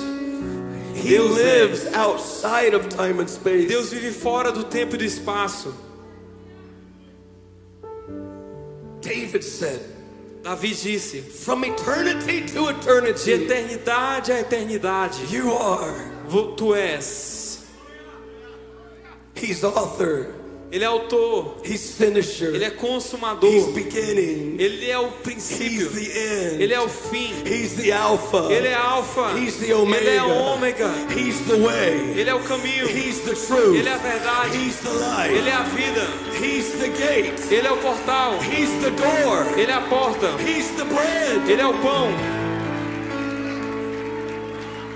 [0.96, 1.66] He Deus é.
[1.66, 3.66] lives outside of time and space.
[3.66, 5.74] Deus vive fora do tempo e do espaço.
[9.02, 9.93] David said,
[10.44, 16.12] Davi disse: from eternity to De eternity, eternidade a eternidade, you are.
[16.54, 17.64] tu és.
[19.34, 20.43] He's author.
[20.74, 21.54] Ele é autor.
[22.52, 23.48] Ele é consumador.
[24.58, 25.88] Ele é o princípio.
[26.58, 27.32] Ele é o fim.
[27.44, 28.52] Ele é alfa.
[28.52, 29.30] Ele é alfa.
[30.08, 30.90] Ele é ômega.
[32.16, 32.88] Ele é o caminho.
[33.76, 34.58] Ele é a verdade.
[35.32, 36.08] Ele é a vida.
[37.52, 38.34] Ele é o portal.
[39.56, 40.26] Ele é a porta.
[41.48, 42.43] Ele é o pão.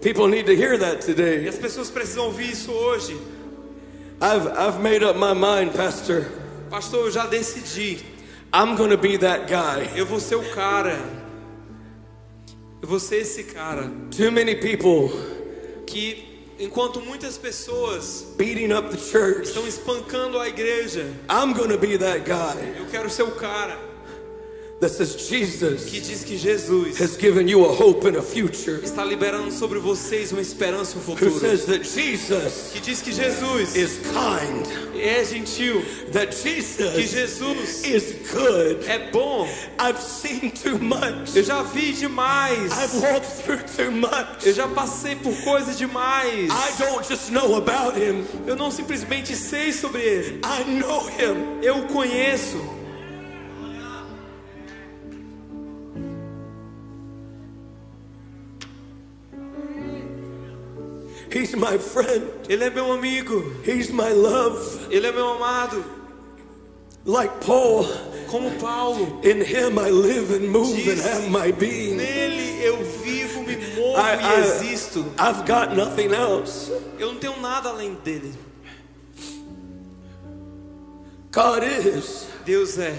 [0.00, 1.46] People need to hear that E today.
[1.48, 3.16] as pessoas precisam ouvir isso hoje.
[4.20, 6.26] I've I've made up my mind, Pastor.
[6.70, 8.04] Pastor, eu já decidi.
[8.52, 9.88] I'm going to be that guy.
[9.96, 10.98] Eu vou ser o cara.
[12.82, 15.10] Eu vou ser esse cara Too many people
[15.86, 19.48] que, enquanto muitas pessoas beating up the church.
[19.48, 23.76] estão espancando a igreja, I'm going to be that guy eu quero ser o cara
[24.80, 28.80] that says que Jesus diz que Jesus has given you a hope and a future.
[28.82, 31.38] está liberando sobre vocês uma esperança e um Who futuro.
[31.38, 34.66] says that Jesus Que diz que Jesus is kind,
[34.98, 35.82] é gentil,
[36.12, 38.88] that que Jesus Jesus is good.
[38.88, 39.46] é bom.
[39.78, 41.36] I've seen too much.
[41.36, 42.72] Eu já vi demais.
[42.72, 44.46] I've walked through too much.
[44.46, 46.48] Eu já passei por coisa demais.
[46.50, 48.24] I don't just know about him.
[48.46, 50.40] Eu não simplesmente sei sobre ele.
[50.42, 51.62] I know him.
[51.62, 52.79] Eu o conheço.
[61.32, 62.24] He's my friend.
[62.48, 63.42] Ele é meu amigo.
[63.64, 64.58] He's my love.
[64.90, 65.84] Ele é meu amado.
[67.04, 67.84] Like Paul,
[68.28, 69.20] Como Paulo.
[69.24, 71.06] in him I live and move and Jesus.
[71.06, 71.96] have my being.
[71.96, 75.06] Nele eu vivo, me movo I, e existo.
[75.18, 76.70] I, I've got nothing else.
[76.98, 78.34] Eu não tenho nada além dele.
[81.32, 82.94] God is Deus é.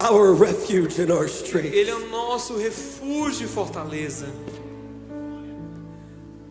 [0.00, 1.72] our refuge and our strength.
[1.74, 4.26] Ele é o nosso refúgio e fortaleza.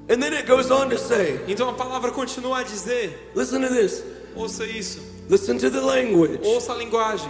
[0.10, 3.70] And then it goes on to say, Então a palavra continua a dizer: listen to
[3.70, 4.04] this.
[4.36, 5.00] ouça isso,
[5.30, 6.40] Listen to the language.
[6.44, 7.30] ouça a linguagem.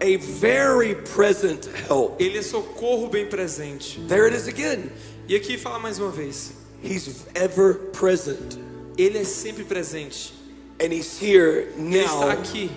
[0.00, 2.20] A very present help.
[2.20, 4.00] Ele é socorro bem presente.
[4.08, 4.90] There it is again.
[5.28, 6.52] E aqui fala mais uma vez:
[6.82, 8.58] He's ever present.
[8.96, 10.32] Ele é sempre presente.
[10.80, 12.30] And He's here Ele está now.
[12.30, 12.70] aqui.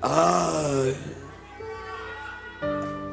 [0.00, 0.92] Ah,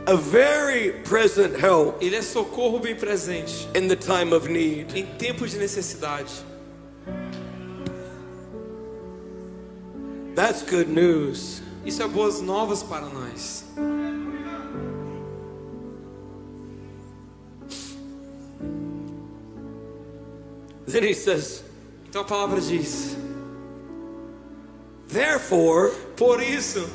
[0.08, 4.94] a very present help Ele é socorro bem presente in the time of need.
[4.96, 6.44] em tempo de necessidade.
[10.36, 11.62] That's good news.
[11.86, 13.64] Isso é boas novas para nós.
[20.88, 21.64] Then He says,
[22.08, 23.16] Então a palavra diz:
[25.08, 26.86] therefore, Por isso,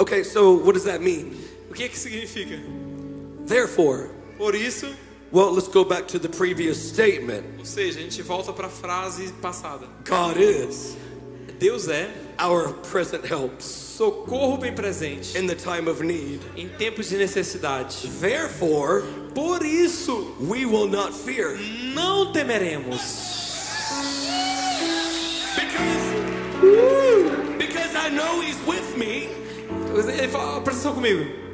[0.00, 1.45] okay, so what does that mean?
[1.76, 2.58] O que que significa?
[3.46, 4.08] Therefore,
[4.38, 4.86] Por isso,
[5.30, 7.44] well, let's go back to the previous statement.
[7.58, 9.86] ou seja, a gente volta para a frase passada.
[10.04, 10.96] God is
[11.58, 16.40] Deus é our present help socorro bem presente in the time of need.
[16.56, 18.08] em tempos de necessidade.
[18.20, 19.02] Therefore,
[19.34, 21.58] Por isso, we will not fear.
[21.94, 23.00] não temeremos.
[25.54, 29.28] Because, because I know He's with me.
[29.94, 31.45] Ele fala, presta atenção comigo.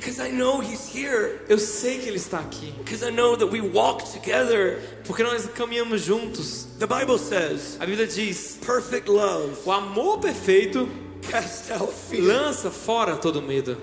[0.00, 1.40] Because I know He's here.
[1.46, 2.72] Eu sei que Ele está aqui.
[2.78, 4.80] Because I know that we walk together.
[5.04, 6.66] Porque nós caminhamos juntos.
[6.78, 10.88] The Bible says, A Bíblia diz: perfect love o amor perfeito
[11.30, 12.22] cast out fear.
[12.22, 13.76] lança fora todo medo.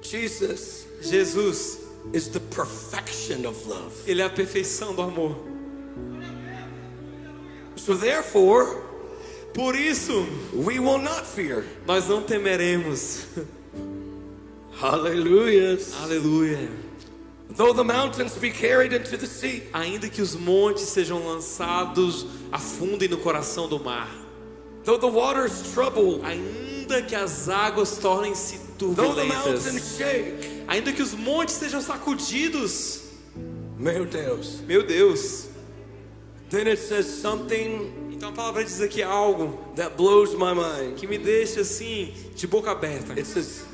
[0.00, 1.78] Jesus Jesus,
[2.12, 3.92] is the perfection of love.
[4.06, 5.36] Ele é a perfeição do amor.
[7.76, 8.84] So therefore,
[9.52, 11.64] Por isso, we will not fear.
[11.86, 13.24] nós não temeremos.
[14.80, 15.78] Hallelujah.
[16.02, 16.68] Aleluia.
[17.48, 23.08] Though the mountains be carried into the sea, Ainda que os montes sejam lançados, afundem
[23.08, 24.08] no coração do mar.
[24.84, 29.64] though the waters trouble, Ainda que as águas tornem-se though the turbulentas.
[29.64, 30.62] mountains shake.
[30.68, 33.02] Ainda que os montes sejam sacudidos.
[33.78, 34.60] Meu Deus.
[34.66, 35.48] Meu Deus.
[36.50, 40.96] Then it says something Então a palavra diz aqui algo that blows my mind.
[40.96, 43.12] que me deixa assim, de boca aberta.
[43.14, 43.64] It says,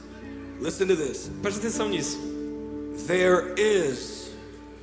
[0.62, 1.28] listen to this.
[1.42, 2.18] Presta atenção nisso.
[3.06, 4.30] There is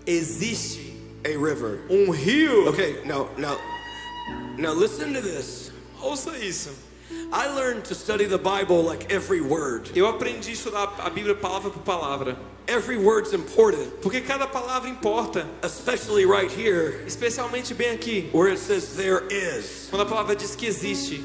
[0.06, 0.94] Existe
[1.26, 1.82] a river.
[1.90, 2.68] um rio.
[2.70, 3.58] Okay, now, now,
[4.58, 5.72] now listen to this.
[6.02, 6.70] Ouça isso.
[7.32, 9.90] I learned to study the Bible like every word.
[9.96, 12.38] Eu aprendi a estudar a Bíblia palavra por palavra.
[12.68, 15.48] Every word's important, Porque cada palavra importa.
[15.64, 18.30] especially right here Especialmente bem aqui.
[18.32, 19.88] where it says there is.
[19.90, 21.24] Quando a palavra diz que existe.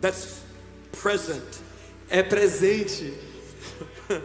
[0.00, 0.42] That's
[1.00, 1.60] present.
[2.10, 3.14] É presente.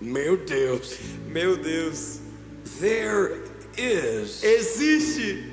[0.00, 0.98] Meu Deus.
[1.26, 2.20] Meu Deus.
[2.80, 3.42] There
[3.76, 5.50] is Existe.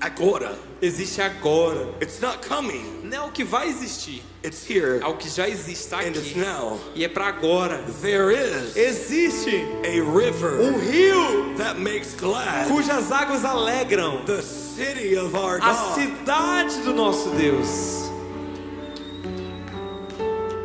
[0.00, 0.58] agora.
[0.80, 1.94] Existe agora.
[2.00, 3.02] It's not coming.
[3.04, 4.22] Não é o que vai existir.
[4.44, 6.38] It's here É o que já existe está and it's aqui.
[6.40, 6.78] now.
[6.96, 7.80] E é para agora.
[8.00, 15.14] There is Existe a river um rio that makes glad cujas águas alegram the city
[15.16, 15.94] of our a God.
[15.94, 18.10] cidade do nosso Deus.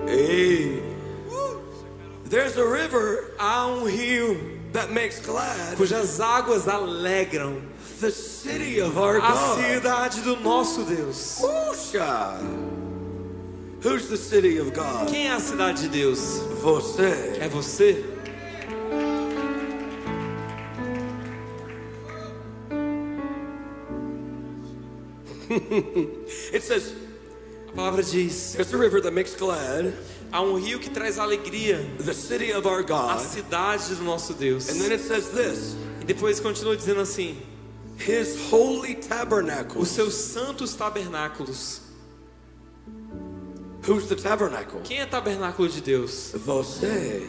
[0.08, 0.82] Hey.
[2.26, 4.36] There's a river Há um rio
[4.74, 7.62] that makes glad cujas águas alegram
[8.02, 9.60] the city of our a God.
[9.60, 11.40] cidade do nosso Deus.
[11.42, 12.40] Puxa.
[13.88, 15.08] Who's the city of God?
[15.08, 16.42] Quem é a cidade de Deus?
[16.62, 17.38] Você.
[17.40, 18.04] É você?
[26.54, 26.94] It says
[27.70, 29.94] A palavra diz: there's a river that makes glad
[30.34, 33.22] há um rio que traz alegria the city of our a God.
[33.22, 34.68] cidade do nosso Deus.
[34.68, 37.38] And then it says this E depois continua dizendo assim:
[37.98, 39.86] His holy os tabernacle.
[39.86, 41.87] seus santos tabernáculos.
[43.88, 44.82] Who's the tabernacle?
[44.84, 46.34] Quem é tabernáculo de Deus?
[46.36, 47.26] Você.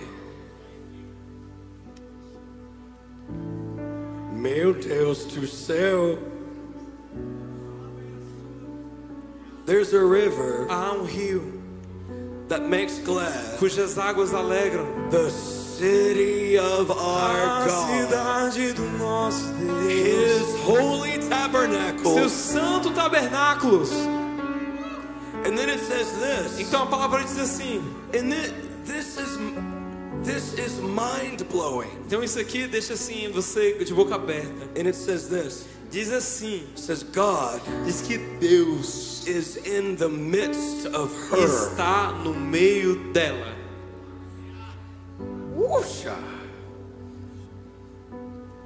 [4.32, 6.18] Meu Deus do céu.
[9.66, 11.42] There's a river Há um rio
[12.48, 17.86] that makes glad cujas águas alegram the city of our a God.
[17.86, 19.92] cidade do nosso Deus.
[19.92, 22.14] His holy tabernacle.
[22.14, 23.90] Seus santos tabernáculos.
[26.58, 27.82] Então a palavra diz assim.
[28.14, 28.52] And this,
[28.84, 29.38] this is
[30.24, 31.90] this is mind blowing.
[32.06, 34.64] Então isso aqui deixa assim você de boca aberta.
[34.78, 35.66] And it says this.
[35.90, 41.38] Diz assim, It says God diz que Deus is in the midst of her.
[41.38, 43.56] está no meio dela.
[45.56, 46.16] Whoosha.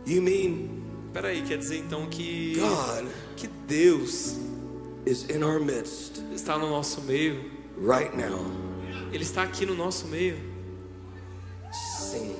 [0.04, 0.82] You mean
[1.12, 4.36] Peraí, quer dizer então que God que Deus
[5.04, 8.38] is in our midst está no nosso meio right now.
[9.12, 10.36] Ele está aqui no nosso meio.
[11.72, 12.36] Sing.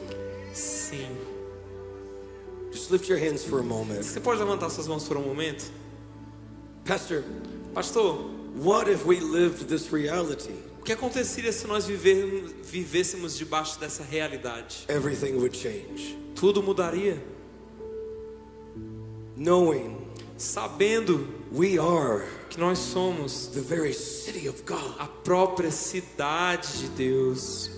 [0.52, 1.16] Sim.
[2.70, 4.02] Just lift your hands for a moment.
[4.02, 5.70] Você pode levantar suas mãos por um momento?
[6.84, 7.24] Pastor,
[7.74, 10.55] Pastor, what if we lived this reality?
[10.82, 14.84] o que aconteceria se nós viver, vivêssemos debaixo dessa realidade?
[14.89, 16.18] Everything would change.
[16.34, 17.22] Tudo mudaria.
[19.36, 20.02] Knowing
[20.36, 26.89] Sabendo we are que nós somos the very city of God, a própria cidade de
[26.89, 27.70] Deus,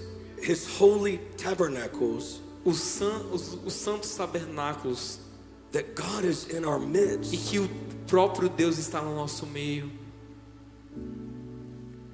[0.43, 5.21] His holy tabernacles, os, san, os, os santos tabernáculos,
[5.71, 7.49] that God is in our e midst.
[7.49, 7.69] que o
[8.09, 9.93] próprio Deus está no nosso meio.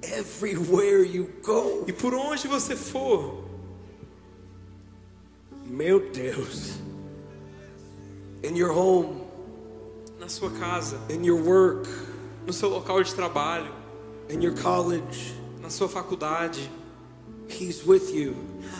[0.03, 3.43] Everywhere you go, E por onde você for,
[5.65, 6.73] meu Deus,
[8.43, 9.23] in your home,
[10.19, 11.87] na sua casa, in your work,
[12.45, 13.71] no seu local de trabalho,
[14.29, 16.69] in your college, na sua faculdade,
[17.47, 18.35] He's with you.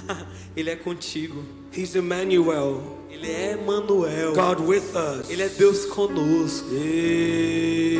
[0.55, 1.43] Ele é contigo.
[1.73, 4.33] He's Emmanuel, Ele é Emmanuel.
[4.33, 5.29] God with us.
[5.29, 6.67] Ele é Deus conosco.
[6.81, 7.91] Hey.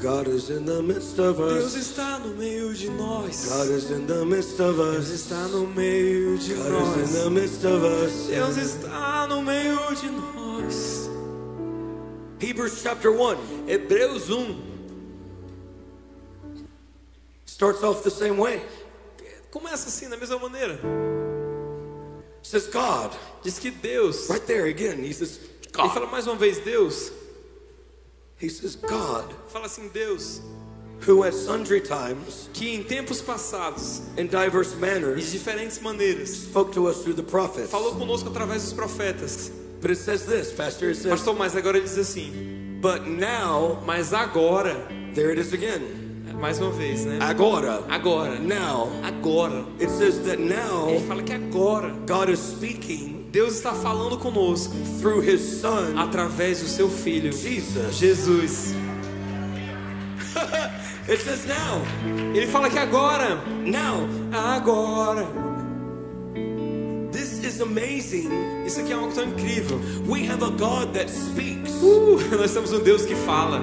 [0.00, 1.76] God is in the midst of Deus us.
[1.76, 3.48] está no meio de nós.
[3.48, 5.10] God is in the midst of Deus us.
[5.10, 7.24] está no meio de God is in nós.
[7.24, 8.26] the midst of us.
[8.28, 11.10] Deus está no meio de nós.
[12.40, 14.56] Hebrews chapter 1 Hebreus 1
[17.44, 18.62] starts off the same way.
[19.50, 20.78] começa assim, da mesma maneira.
[22.42, 23.12] Says God,
[23.42, 24.30] Diz que Deus.
[24.30, 25.04] right there again.
[25.04, 25.92] He says Ele God.
[25.92, 27.12] fala mais uma vez, Deus.
[28.40, 30.40] He says God, Fala assim, Deus.
[31.06, 36.72] who at sundry times, Que em tempos passados, in diverse de manners, diferentes maneiras, spoke
[36.72, 37.70] to us through the prophets.
[37.70, 39.50] falou conosco através dos profetas.
[39.80, 40.90] But it says this, Pastor.
[40.90, 42.80] It says, Pastor, mas agora ele diz assim.
[42.82, 44.74] but now, Mas agora.
[45.14, 46.08] there it is again.
[46.38, 47.18] Mais uma vez, né?
[47.20, 47.84] Agora.
[47.90, 48.38] Agora.
[48.38, 49.64] Now, Agora.
[49.78, 54.74] it says that now Ele fala que agora God is speaking Deus está falando conosco
[55.00, 57.94] through His Son, através do seu filho Jesus.
[57.96, 58.74] Jesus.
[61.08, 61.82] It says now,
[62.34, 64.06] Ele fala que agora, now.
[64.32, 65.26] agora.
[67.12, 68.28] This is amazing.
[68.66, 69.80] Isso aqui é algo tão incrível.
[70.06, 73.58] We have a God that speaks, Uh, nós temos um Deus que fala.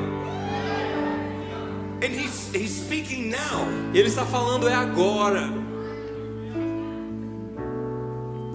[2.01, 3.67] and He's He's speaking now.
[3.93, 5.49] E Ele está falando é agora.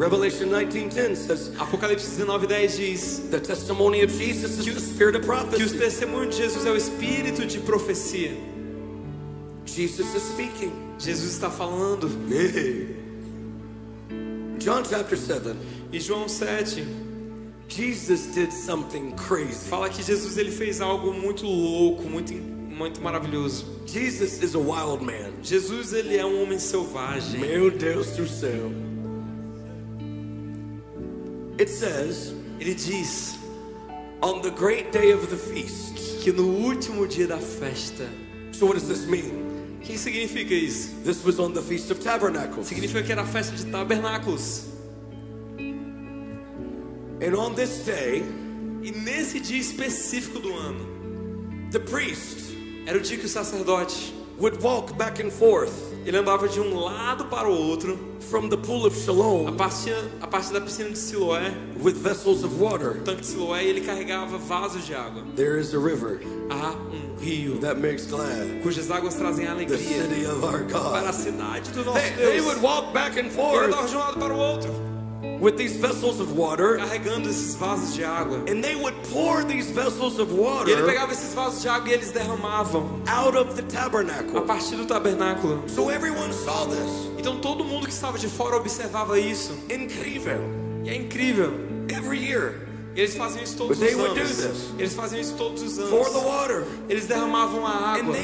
[0.02, 5.28] Revelation 19:10 says Apocalipse 19:10 diz the testimony of Jesus is the spirit of que
[5.28, 5.78] o prophecy.
[5.78, 8.36] testemunho de Jesus é o espírito de profecia.
[9.64, 10.72] Jesus is speaking.
[10.98, 12.08] Jesus está falando.
[14.58, 15.56] John chapter 7.
[15.92, 16.84] E João 7
[17.68, 19.68] Jesus did something crazy.
[19.68, 23.64] fala que Jesus ele fez algo muito louco, muito muito maravilhoso.
[23.86, 25.44] Jesus is a wild man.
[25.44, 27.38] Jesus ele é um homem selvagem.
[27.38, 28.91] Meu Deus do céu.
[31.58, 33.36] It says, Ele diz
[34.22, 36.22] on the great day of the feast.
[36.22, 38.08] que no último dia da festa.
[38.52, 39.78] So what does this mean?
[39.82, 40.90] Que significa isso?
[41.02, 42.68] This was on the Feast of Tabernacles.
[42.68, 44.68] Significa que era a festa de tabernáculos.
[47.20, 48.22] And on this day,
[48.84, 50.84] E nesse dia específico do ano,
[51.70, 52.52] the priest
[52.84, 56.78] era o dia que o sacerdote would walk back and forth ele andava de um
[56.78, 57.98] lado para o outro,
[58.30, 58.96] from the pool of
[59.48, 61.52] a partir, a partir da piscina de Siloé,
[61.82, 62.98] with vessels of water.
[62.98, 65.22] o tanque de Siloé, e ele carregava vasos de água.
[65.36, 66.20] There is a river
[66.50, 70.98] Há um rio that makes glad cujas águas trazem the alegria city of our para
[70.98, 71.14] a God.
[71.14, 72.46] cidade do nosso They, they Deus.
[72.46, 74.70] would walk back and Ele forth andava de um lado para o outro,
[75.40, 78.38] with these vessels of water, carregando esses vasos de água.
[78.50, 81.88] and they would pour these vessels of E ele water pegava esses vasos de água
[81.90, 84.40] e eles derramavam out of the a tabernacle.
[84.42, 85.62] partir do tabernáculo.
[85.68, 87.10] So everyone saw this.
[87.18, 89.52] Então todo mundo que estava de fora observava isso.
[89.70, 90.40] Incrível.
[90.84, 91.52] E é incrível.
[91.88, 94.70] Every year eles faziam isso todos os anos.
[94.78, 95.90] Eles faziam isso todos os anos.
[95.90, 98.16] water, Eles derramavam a and água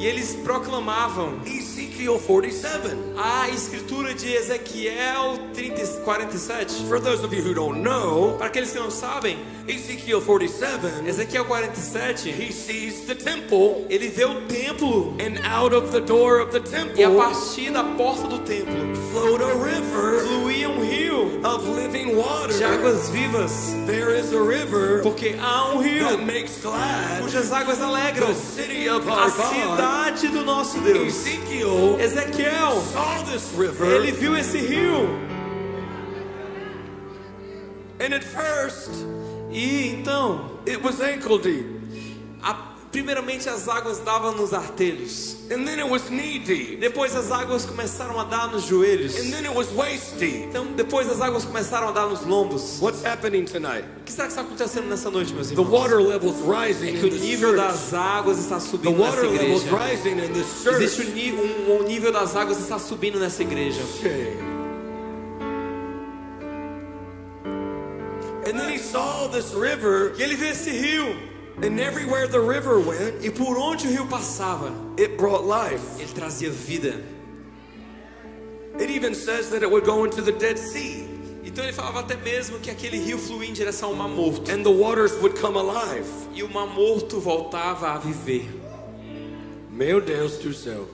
[0.00, 2.96] e eles proclamavam Ezekiel 47.
[3.18, 6.86] a escritura de Ezequiel 30, 47.
[6.88, 11.44] For those of you who don't know, Para aqueles que não sabem, Ezekiel 47, Ezequiel
[11.44, 16.50] 47, he sees the temple, ele vê o templo and out of the door of
[16.50, 20.79] the e a temple partir da porta do templo flowed a river fluía um
[21.54, 22.54] of living de water.
[22.64, 27.80] águas vivas, There is a river porque há um rio that makes glad cujas águas
[27.80, 29.54] alegram the city of a our God.
[29.54, 31.26] cidade do nosso Deus.
[31.26, 35.08] Ezekiel Ezequiel, saw this river ele viu esse rio
[37.98, 38.90] And at first,
[39.52, 41.66] E então, it was ankle deep.
[42.92, 45.36] Primeiramente as águas davam nos artelhos.
[45.50, 46.78] And then it was knee deep.
[46.80, 49.16] Depois as águas começaram a dar nos joelhos.
[49.16, 50.46] And then it was waist deep.
[50.48, 52.78] Então, depois as águas começaram a dar nos lombos.
[52.80, 53.84] What's happening tonight?
[54.00, 55.70] O que será que está acontecendo nessa noite, meus The irmãos?
[55.70, 59.62] water level's rising É que o nível das águas está The subindo nessa water level's
[59.64, 59.76] igreja.
[59.76, 61.10] rising in this Existe church.
[61.10, 63.80] um, ni- um- um nível das águas está subindo nessa igreja.
[63.98, 64.36] Okay.
[68.46, 71.14] And then he saw this river, E ele vê esse rio.
[71.62, 75.82] And everywhere the river went, E por onde o rio passava, it brought life.
[75.98, 77.00] ele trazia vida.
[78.78, 81.06] It even says that it would go into the Dead Sea,
[81.44, 84.50] Então ele falava até mesmo que aquele rio fluía em direção ao mar morto.
[84.50, 86.06] and the waters would come alive.
[86.34, 88.48] E o mar morto voltava a viver.
[89.70, 90.86] Meu Deus do céu.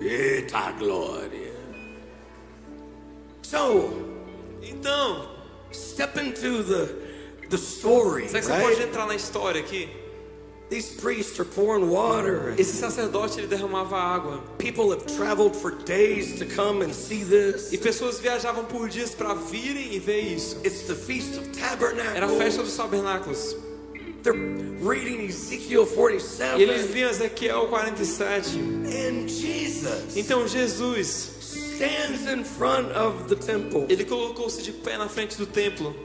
[0.00, 1.52] Eita glória.
[3.42, 4.06] So,
[4.62, 5.26] Então,
[5.72, 6.88] step into the
[7.50, 8.82] the story, será que você pode right?
[8.88, 9.88] entrar na história aqui?
[10.70, 12.54] These priests are pouring water.
[12.56, 14.40] Esse sacerdote ele derramava água.
[14.56, 17.72] People have traveled for days to come and see this.
[17.72, 20.58] E pessoas viajavam por dias para virem e ver isso.
[20.64, 21.48] It's the Feast of
[22.14, 23.56] Era a festa dos Tabernacles.
[23.56, 23.70] tabernáculos.
[24.22, 24.36] They're
[24.80, 26.92] reading Ezekiel E eles 47.
[26.92, 28.58] viam Ezequiel 47.
[28.60, 33.86] And Jesus Então Jesus, stands in front of the temple.
[33.88, 35.96] ele colocou-se de pé na frente do templo.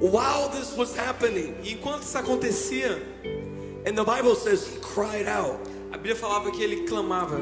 [0.00, 3.00] While this was happening, E enquanto isso acontecia,
[3.86, 5.58] and the Bible says he cried out.
[5.92, 7.38] a Bíblia falava que ele clamava.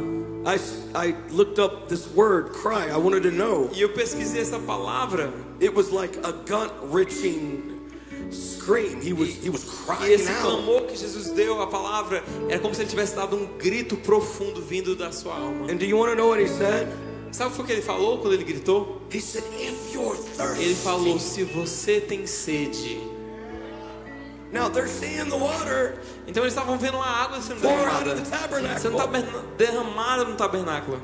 [0.47, 0.59] I,
[0.95, 2.89] I looked up this word, cry.
[2.89, 3.69] I wanted to know.
[3.75, 5.33] E eu pesquisei essa palavra.
[5.61, 7.73] It was like a gut wrenching
[8.31, 9.01] scream.
[9.03, 10.41] He was he was E crying esse out.
[10.43, 14.63] clamor que Jesus deu, a palavra, era como se ele tivesse dado um grito profundo
[14.63, 15.67] vindo da sua alma.
[15.71, 16.87] And do you want to know what he said?
[17.37, 19.03] Sabe o que ele falou quando ele gritou?
[20.59, 22.99] Ele falou: Se você tem sede.
[26.27, 28.15] Então eles estavam vendo a água sendo derramada.
[28.81, 28.97] Sendo
[29.59, 31.03] derramada no tabernáculo.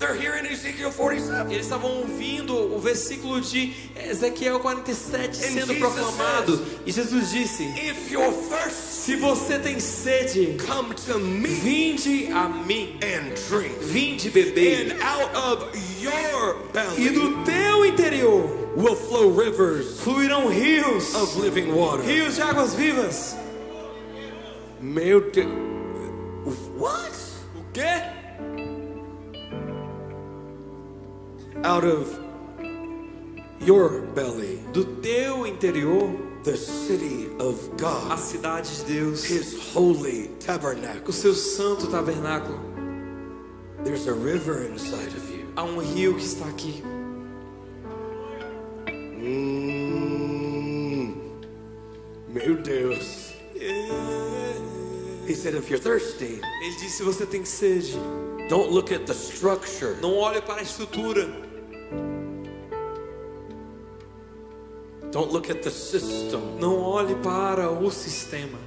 [0.00, 1.52] They're hearing Ezekiel 47.
[1.52, 6.64] Eles estavam ouvindo o versículo de Ezequiel 47 sendo proclamado.
[6.86, 12.48] E Jesus disse: If you're thirsty, Se você tem sede, come to me vinde a
[12.48, 12.98] mim.
[13.02, 13.78] and drink.
[13.82, 14.92] Vinde beber.
[14.92, 16.56] And out of your
[16.98, 22.02] E do teu interior will flow rivers fluirão rios, of living water.
[22.02, 23.36] rios de águas vivas.
[24.80, 25.50] Meu Deus.
[26.78, 27.12] What?
[27.54, 28.19] O quê?
[31.64, 32.18] Out of
[33.60, 40.28] your belly, Do teu interior, the city of a God, cidade de Deus, his holy
[40.28, 41.12] o tabernacle.
[41.12, 42.58] seu santo tabernáculo.
[43.84, 45.52] There's a river inside of you.
[45.56, 46.82] Há um rio que está aqui.
[50.50, 51.14] Mm.
[52.28, 53.34] Meu Deus.
[55.26, 57.96] He said, if you're thirsty, Ele disse: Se você tem sede,
[58.48, 59.96] don't look at the structure.
[60.00, 61.28] não olhe para a estrutura,
[65.12, 66.40] Don't look at the system.
[66.60, 68.58] não olhe para o sistema.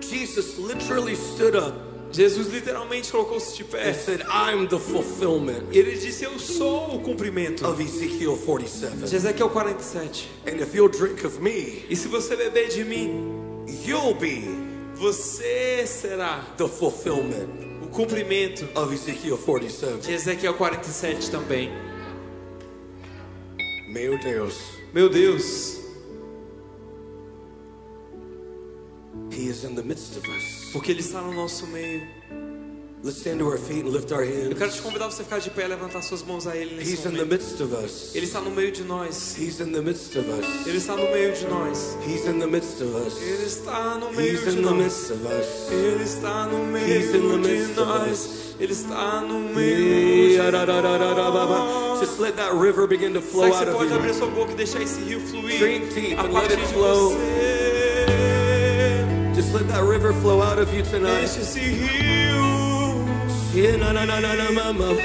[0.00, 1.74] Jesus literally stood up
[2.12, 3.94] Jesus literalmente colocou-se de pé.
[3.94, 7.66] said, I'm the fulfillment Ele disse: Eu sou o cumprimento.
[7.66, 9.14] of Ezekiel De 47.
[9.16, 10.28] Ezequiel 47.
[10.46, 14.44] And if you'll drink of me, E se você beber de mim, you'll be
[14.94, 17.48] você será the fulfillment
[17.82, 20.06] o cumprimento of Ezekiel 47.
[20.06, 21.70] de Ezequiel 47 também.
[23.92, 24.78] Meu Deus.
[24.94, 25.78] Meu Deus,
[29.30, 30.70] He is in the midst of us.
[30.72, 32.02] porque Ele está no nosso meio.
[33.04, 36.92] Eu quero te convidar você ficar de pé e levantar suas mãos a Ele nesse
[36.92, 37.30] He's in the momento.
[37.32, 38.14] midst of us.
[38.14, 39.36] Ele está no meio de nós.
[39.36, 40.66] He's in the midst of us.
[40.68, 41.96] Ele está no meio de nós.
[42.06, 43.20] He's in the midst of us.
[43.20, 44.76] Ele está no meio He's de in the nós.
[44.76, 45.70] midst of us.
[45.72, 48.10] Ele está no He's in the meio de midst of nós.
[48.12, 48.54] us.
[48.60, 50.36] Ele está no meio de
[52.06, 54.14] Just let that river begin to flow Será que out você of pode abrir you.
[54.14, 56.72] sua boca e deixar esse rio fluir Drink deep a and let partir it de
[56.72, 57.10] flow.
[57.10, 57.16] você?
[59.34, 61.20] Just let that river flow out of you tonight.
[61.26, 62.41] Deixa esse rio
[63.54, 64.96] Yeah, na, na, na, na, na, ma, ma, a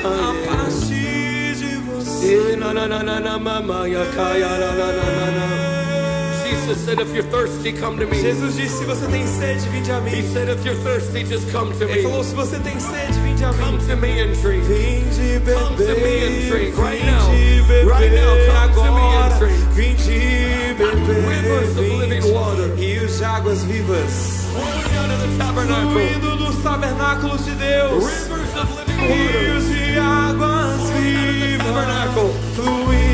[0.48, 2.28] partir de você.
[2.28, 6.48] Yeah, na, na, na, na, na, ma, ma, ya, ka, na, na, na, na, na.
[6.48, 8.22] Jesus said, if you're thirsty, come to me.
[8.22, 11.74] Jesus disse: Se você tem sede, vinde a He said, if you're thirsty, just come
[11.78, 12.24] to Ele falou: me.
[12.24, 14.64] Se você tem sede, vinde a Come to me and drink.
[14.64, 17.28] Vinde Come to me and drink right now.
[17.86, 19.60] Right now, come to me and drink.
[19.76, 22.74] Vinde beber, Rivers of living water.
[22.76, 24.48] rios de águas vivas.
[24.54, 26.37] Flowing out of the tabernacle.
[26.68, 28.04] Tabernáculos de Deus.
[28.04, 29.40] Rivers of living water.
[29.40, 31.66] Rios de águas vivas.
[31.66, 33.07] tabernacle.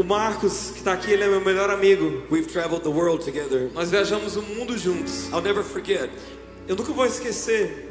[0.00, 2.22] O Marcos, que está aqui, ele é meu melhor amigo.
[2.30, 3.70] We've traveled the world together.
[3.74, 5.28] Nós viajamos o mundo juntos.
[5.30, 6.10] I'll never forget.
[6.66, 7.86] Eu nunca vou esquecer.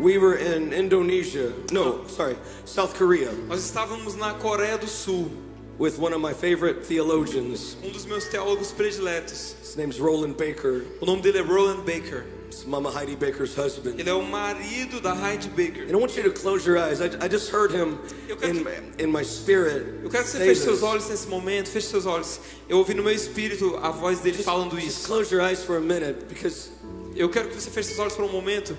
[0.00, 1.52] We were in Indonesia.
[1.72, 2.36] No, sorry,
[2.66, 5.30] South Korea Nós estávamos na Coreia do Sul.
[5.78, 7.76] with one of my favorite theologians.
[7.82, 9.54] Um dos meus teólogos prediletos.
[9.62, 10.84] His name's Roland Baker.
[11.00, 12.24] O nome dele é Roland Baker.
[12.66, 13.98] Mama Heidi Baker's husband.
[13.98, 15.84] Ele é o marido da Heidi Baker.
[15.84, 17.00] And I want you to close your eyes.
[17.00, 17.98] I, I just heard him
[18.28, 19.84] Eu quero in, in my spirit.
[20.02, 22.40] Eu quero que você feche seus olhos nesse momento, feche seus olhos.
[22.68, 25.06] Eu ouvi no meu espírito a voz dele falando Just isso.
[25.06, 26.70] close your eyes for a minute because
[27.14, 28.76] Eu quero que você feche seus olhos por um momento,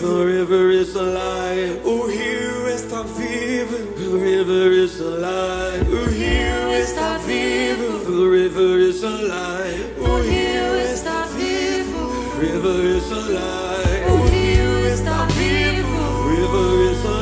[0.00, 1.80] The river is alive.
[1.84, 3.78] O rio está vivo.
[3.94, 5.86] The river is alive.
[5.88, 7.98] O rio está vivo.
[8.04, 9.94] The river is alive.
[10.00, 12.02] O rio está vivo.
[12.40, 14.04] River is alive.
[14.10, 16.00] O rio está vivo.
[16.34, 17.17] River is alive.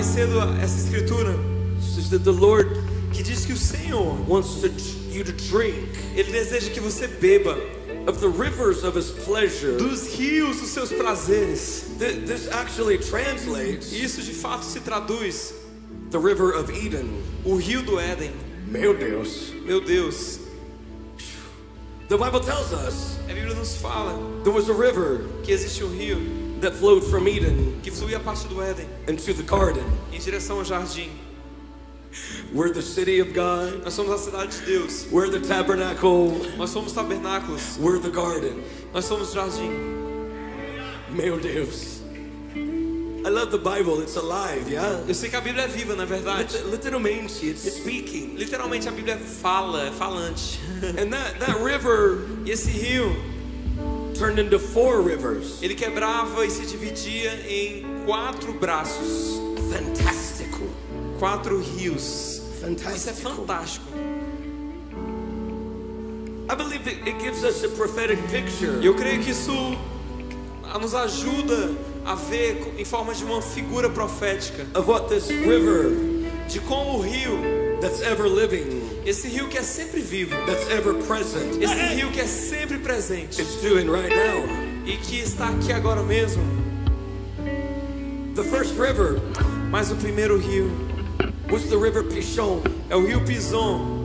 [0.00, 1.36] Mais cedo essa escritura
[3.12, 4.68] que diz que o Senhor, wants to,
[5.12, 7.58] you to drink ele deseja que você beba
[8.06, 9.76] of the rivers of His pleasure.
[9.76, 11.84] dos rios dos seus prazeres.
[11.98, 15.52] Th- This actually translates isso de fato se traduz
[16.10, 17.22] the river of Eden.
[17.44, 18.30] o rio do Éden.
[18.66, 19.52] Meu Deus.
[19.66, 20.38] Meu Deus,
[22.08, 24.14] The Bible tells us a Bíblia nos fala
[24.44, 26.16] there was a river que existe um rio
[26.60, 29.84] that flowed from Eden que fluía a partir do Éden into the garden.
[30.12, 31.10] em direção ao jardim.
[32.52, 33.84] We're the city of God.
[33.84, 35.06] Nós somos a cidade de Deus.
[35.12, 36.30] We're the tabernacle.
[36.58, 37.78] Nós somos tabernáculos.
[37.78, 38.62] We're the garden.
[38.92, 39.70] Nós somos jardim.
[41.10, 42.00] Meu Deus.
[43.22, 44.00] I love the Bible.
[44.00, 45.04] It's alive, yeah?
[45.06, 46.56] Eu sei que a Bíblia é viva, na verdade.
[46.56, 48.34] Lit- Literalmente, it's speaking.
[48.36, 50.58] Literalmente a Bíblia fala, é falante.
[50.98, 53.14] And that, that river E esse rio
[54.20, 55.62] turned into four rivers.
[55.62, 59.40] Ele quebrava e se dividia em quatro braços,
[59.72, 60.68] Fantastical.
[61.18, 62.42] quatro rios.
[62.94, 63.86] Isso é fantástico.
[66.50, 69.52] I believe it gives us a prophetic picture eu creio que isso
[70.80, 71.70] nos ajuda
[72.04, 75.92] a ver em forma de uma figura profética of what this river
[76.48, 77.38] de como o rio,
[77.80, 82.20] that's ever living, esse rio que é sempre vivo, that's ever present, esse rio que
[82.20, 84.44] é sempre presente is doing right now.
[84.86, 86.42] e que está aqui agora mesmo.
[88.34, 89.20] The first river
[89.70, 90.70] Mas o primeiro rio
[91.50, 92.62] was the river Pishon.
[92.88, 93.98] é o rio Pison.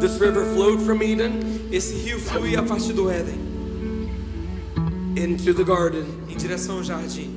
[0.00, 1.40] This river flowed from Eden
[1.70, 3.48] Esse rio flui a partir do Éden
[5.16, 6.04] into the garden.
[6.28, 7.36] em direção ao jardim.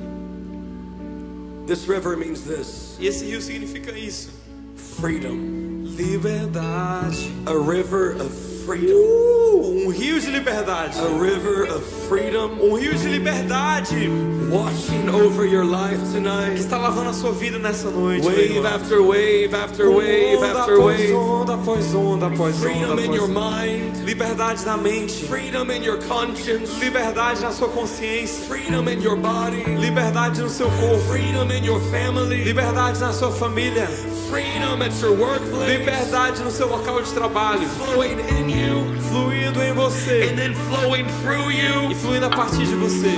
[1.66, 4.30] This river means this E esse rio significa isso:
[4.76, 5.63] freedom.
[5.96, 7.32] Liberdade.
[7.46, 8.30] A river of
[8.64, 8.96] freedom.
[8.96, 10.98] Uh, um rio de liberdade.
[10.98, 14.08] A river of freedom Um rio de liberdade
[14.50, 16.54] washing over your life que tonight.
[16.58, 18.24] está lavando a sua vida nessa noite.
[18.24, 21.12] Wave after wave after wave onda after wave.
[21.12, 22.68] onda após onda após onda.
[22.68, 24.04] Freedom in your mind.
[24.04, 25.24] Liberdade na mente.
[25.26, 26.78] Freedom in your conscience.
[26.78, 28.44] Liberdade na sua consciência.
[28.46, 29.64] Freedom in your body.
[29.78, 30.98] Liberdade no seu corpo.
[31.10, 32.44] Freedom in your family.
[32.44, 33.88] Liberdade na sua família.
[34.34, 35.78] Freedom at your workplace.
[35.78, 37.68] Liberdade no seu local de trabalho.
[37.68, 40.28] Flowing in you Fluindo em você.
[40.28, 43.10] and then flowing through E fluindo a partir de você.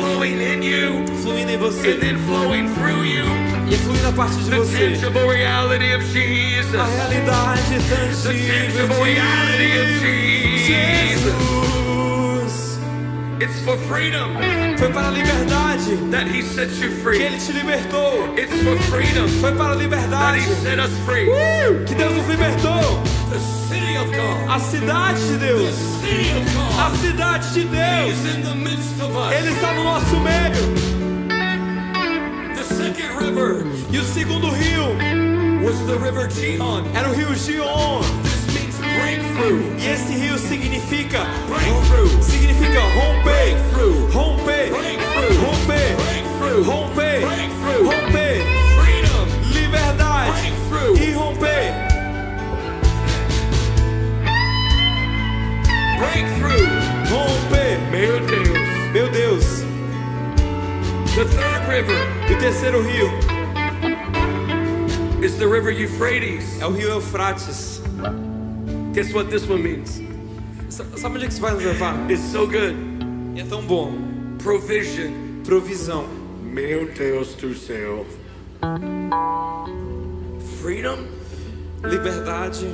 [1.23, 1.99] Fluindo em você.
[3.67, 4.93] E fluindo a partir de você.
[6.79, 10.59] A realidade tangível de.
[10.67, 11.86] Jesus.
[13.39, 14.35] It's for freedom
[14.79, 17.23] Foi para a liberdade that He sets you que free.
[17.23, 18.35] Ele te libertou.
[18.37, 21.27] It's for freedom Foi para a that liberdade He set us free.
[21.87, 23.03] que Deus nos libertou.
[23.31, 23.39] The
[23.69, 24.49] city of God.
[24.51, 25.75] A cidade de The Deus.
[25.75, 26.47] city of
[26.79, 28.35] A God cidade de Deus.
[28.35, 29.55] in the midst of Ele us.
[29.57, 30.97] está no nosso meio.
[32.55, 34.95] The second river E o segundo rio
[35.63, 36.85] was the river Gihon.
[36.95, 38.01] era o rio Gion.
[39.78, 42.23] E esse rio significa Breakthrough.
[42.23, 43.57] significa romper,
[44.12, 44.70] romper,
[45.41, 45.97] romper,
[46.65, 47.23] romper,
[47.85, 48.43] romper,
[48.74, 49.27] Freedom.
[49.53, 50.53] liberdade
[51.01, 51.73] e romper,
[55.99, 56.66] Breakthrough.
[57.09, 57.78] romper.
[57.91, 58.59] Meu Deus.
[58.93, 59.45] Meu Deus.
[61.15, 61.97] The third river
[62.31, 63.11] o terceiro rio
[65.23, 66.61] is the river Euphrates.
[66.61, 67.76] é o rio Eufrates.
[68.97, 70.01] Guess what this one means?
[70.70, 72.10] Sa- Sabe onde é que isso vai nos levar?
[72.10, 72.74] It's so good.
[73.36, 73.93] É tão bom.
[74.39, 75.43] Provision.
[75.44, 76.06] Provisão.
[76.43, 78.06] Meu Deus do céu.
[80.62, 80.97] Freedom,
[81.85, 82.66] Liberdade,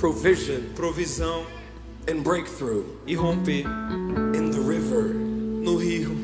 [0.00, 1.44] provision, provisão
[2.08, 3.66] and breakthrough e romper
[4.34, 6.16] in the river no rio,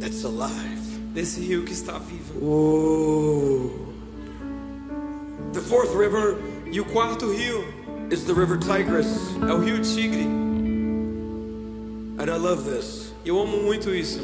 [0.00, 0.80] that's alive.
[1.12, 2.38] nesse rio que está vivo.
[2.40, 3.70] Ooh.
[5.52, 6.36] The fourth river
[6.70, 7.64] E o quarto rio
[8.10, 9.06] is the river Tigris.
[9.42, 10.24] é o rio Tigre.
[12.18, 13.12] And I love this.
[13.24, 14.20] Eu amo muito isso.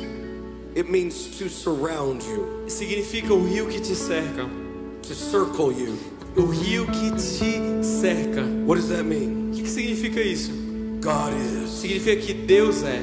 [0.77, 4.49] It means to surround you, Significa o rio que te cerca.
[5.03, 5.97] to circle you.
[6.37, 8.43] O rio que te cerca.
[8.67, 9.51] What does that mean?
[9.51, 10.53] O que, que significa isso?
[11.01, 13.01] God is Significa que Deus é.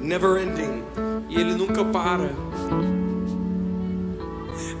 [0.00, 0.84] never ending,
[1.28, 2.30] E Ele nunca para.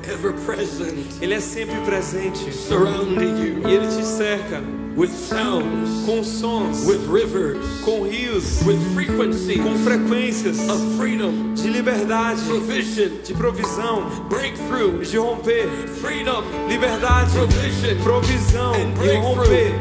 [0.04, 2.52] Ever present, Ele é sempre presente.
[2.52, 4.62] surrounding E you Ele te cerca.
[4.96, 10.58] with sounds, com sons, with rivers, com rios, with frequencies com frequências.
[10.70, 15.68] of freedom, de liberdade, provision, de provisão, breakthrough, de romper.
[16.00, 18.72] freedom, Liberdade, provision, provisão.
[18.74, 19.74] And e romper.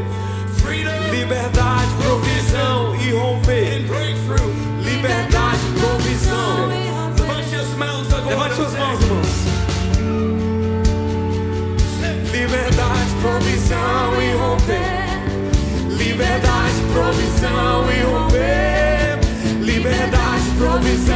[0.57, 0.91] Freedom.
[1.11, 2.95] Liberdade, provisão.
[2.95, 3.77] E romper.
[3.77, 4.51] and breakthrough.
[4.83, 6.67] Liberdade, provisão.
[7.17, 8.29] Levante as mãos agora.
[8.35, 9.54] Levante suas mãos, irmãos.
[12.75, 15.95] Liberdade, provisão e romper.
[15.97, 19.19] Liberdade, provisão e romper.
[19.61, 21.14] Liberdade, provisão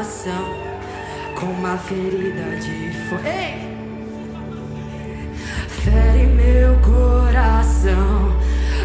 [0.00, 0.56] coração
[1.38, 3.22] com uma ferida de fogo.
[5.68, 8.34] Fere meu coração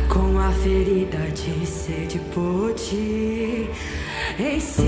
[0.10, 3.69] com a ferida de sede por ti.
[4.38, 4.85] Em si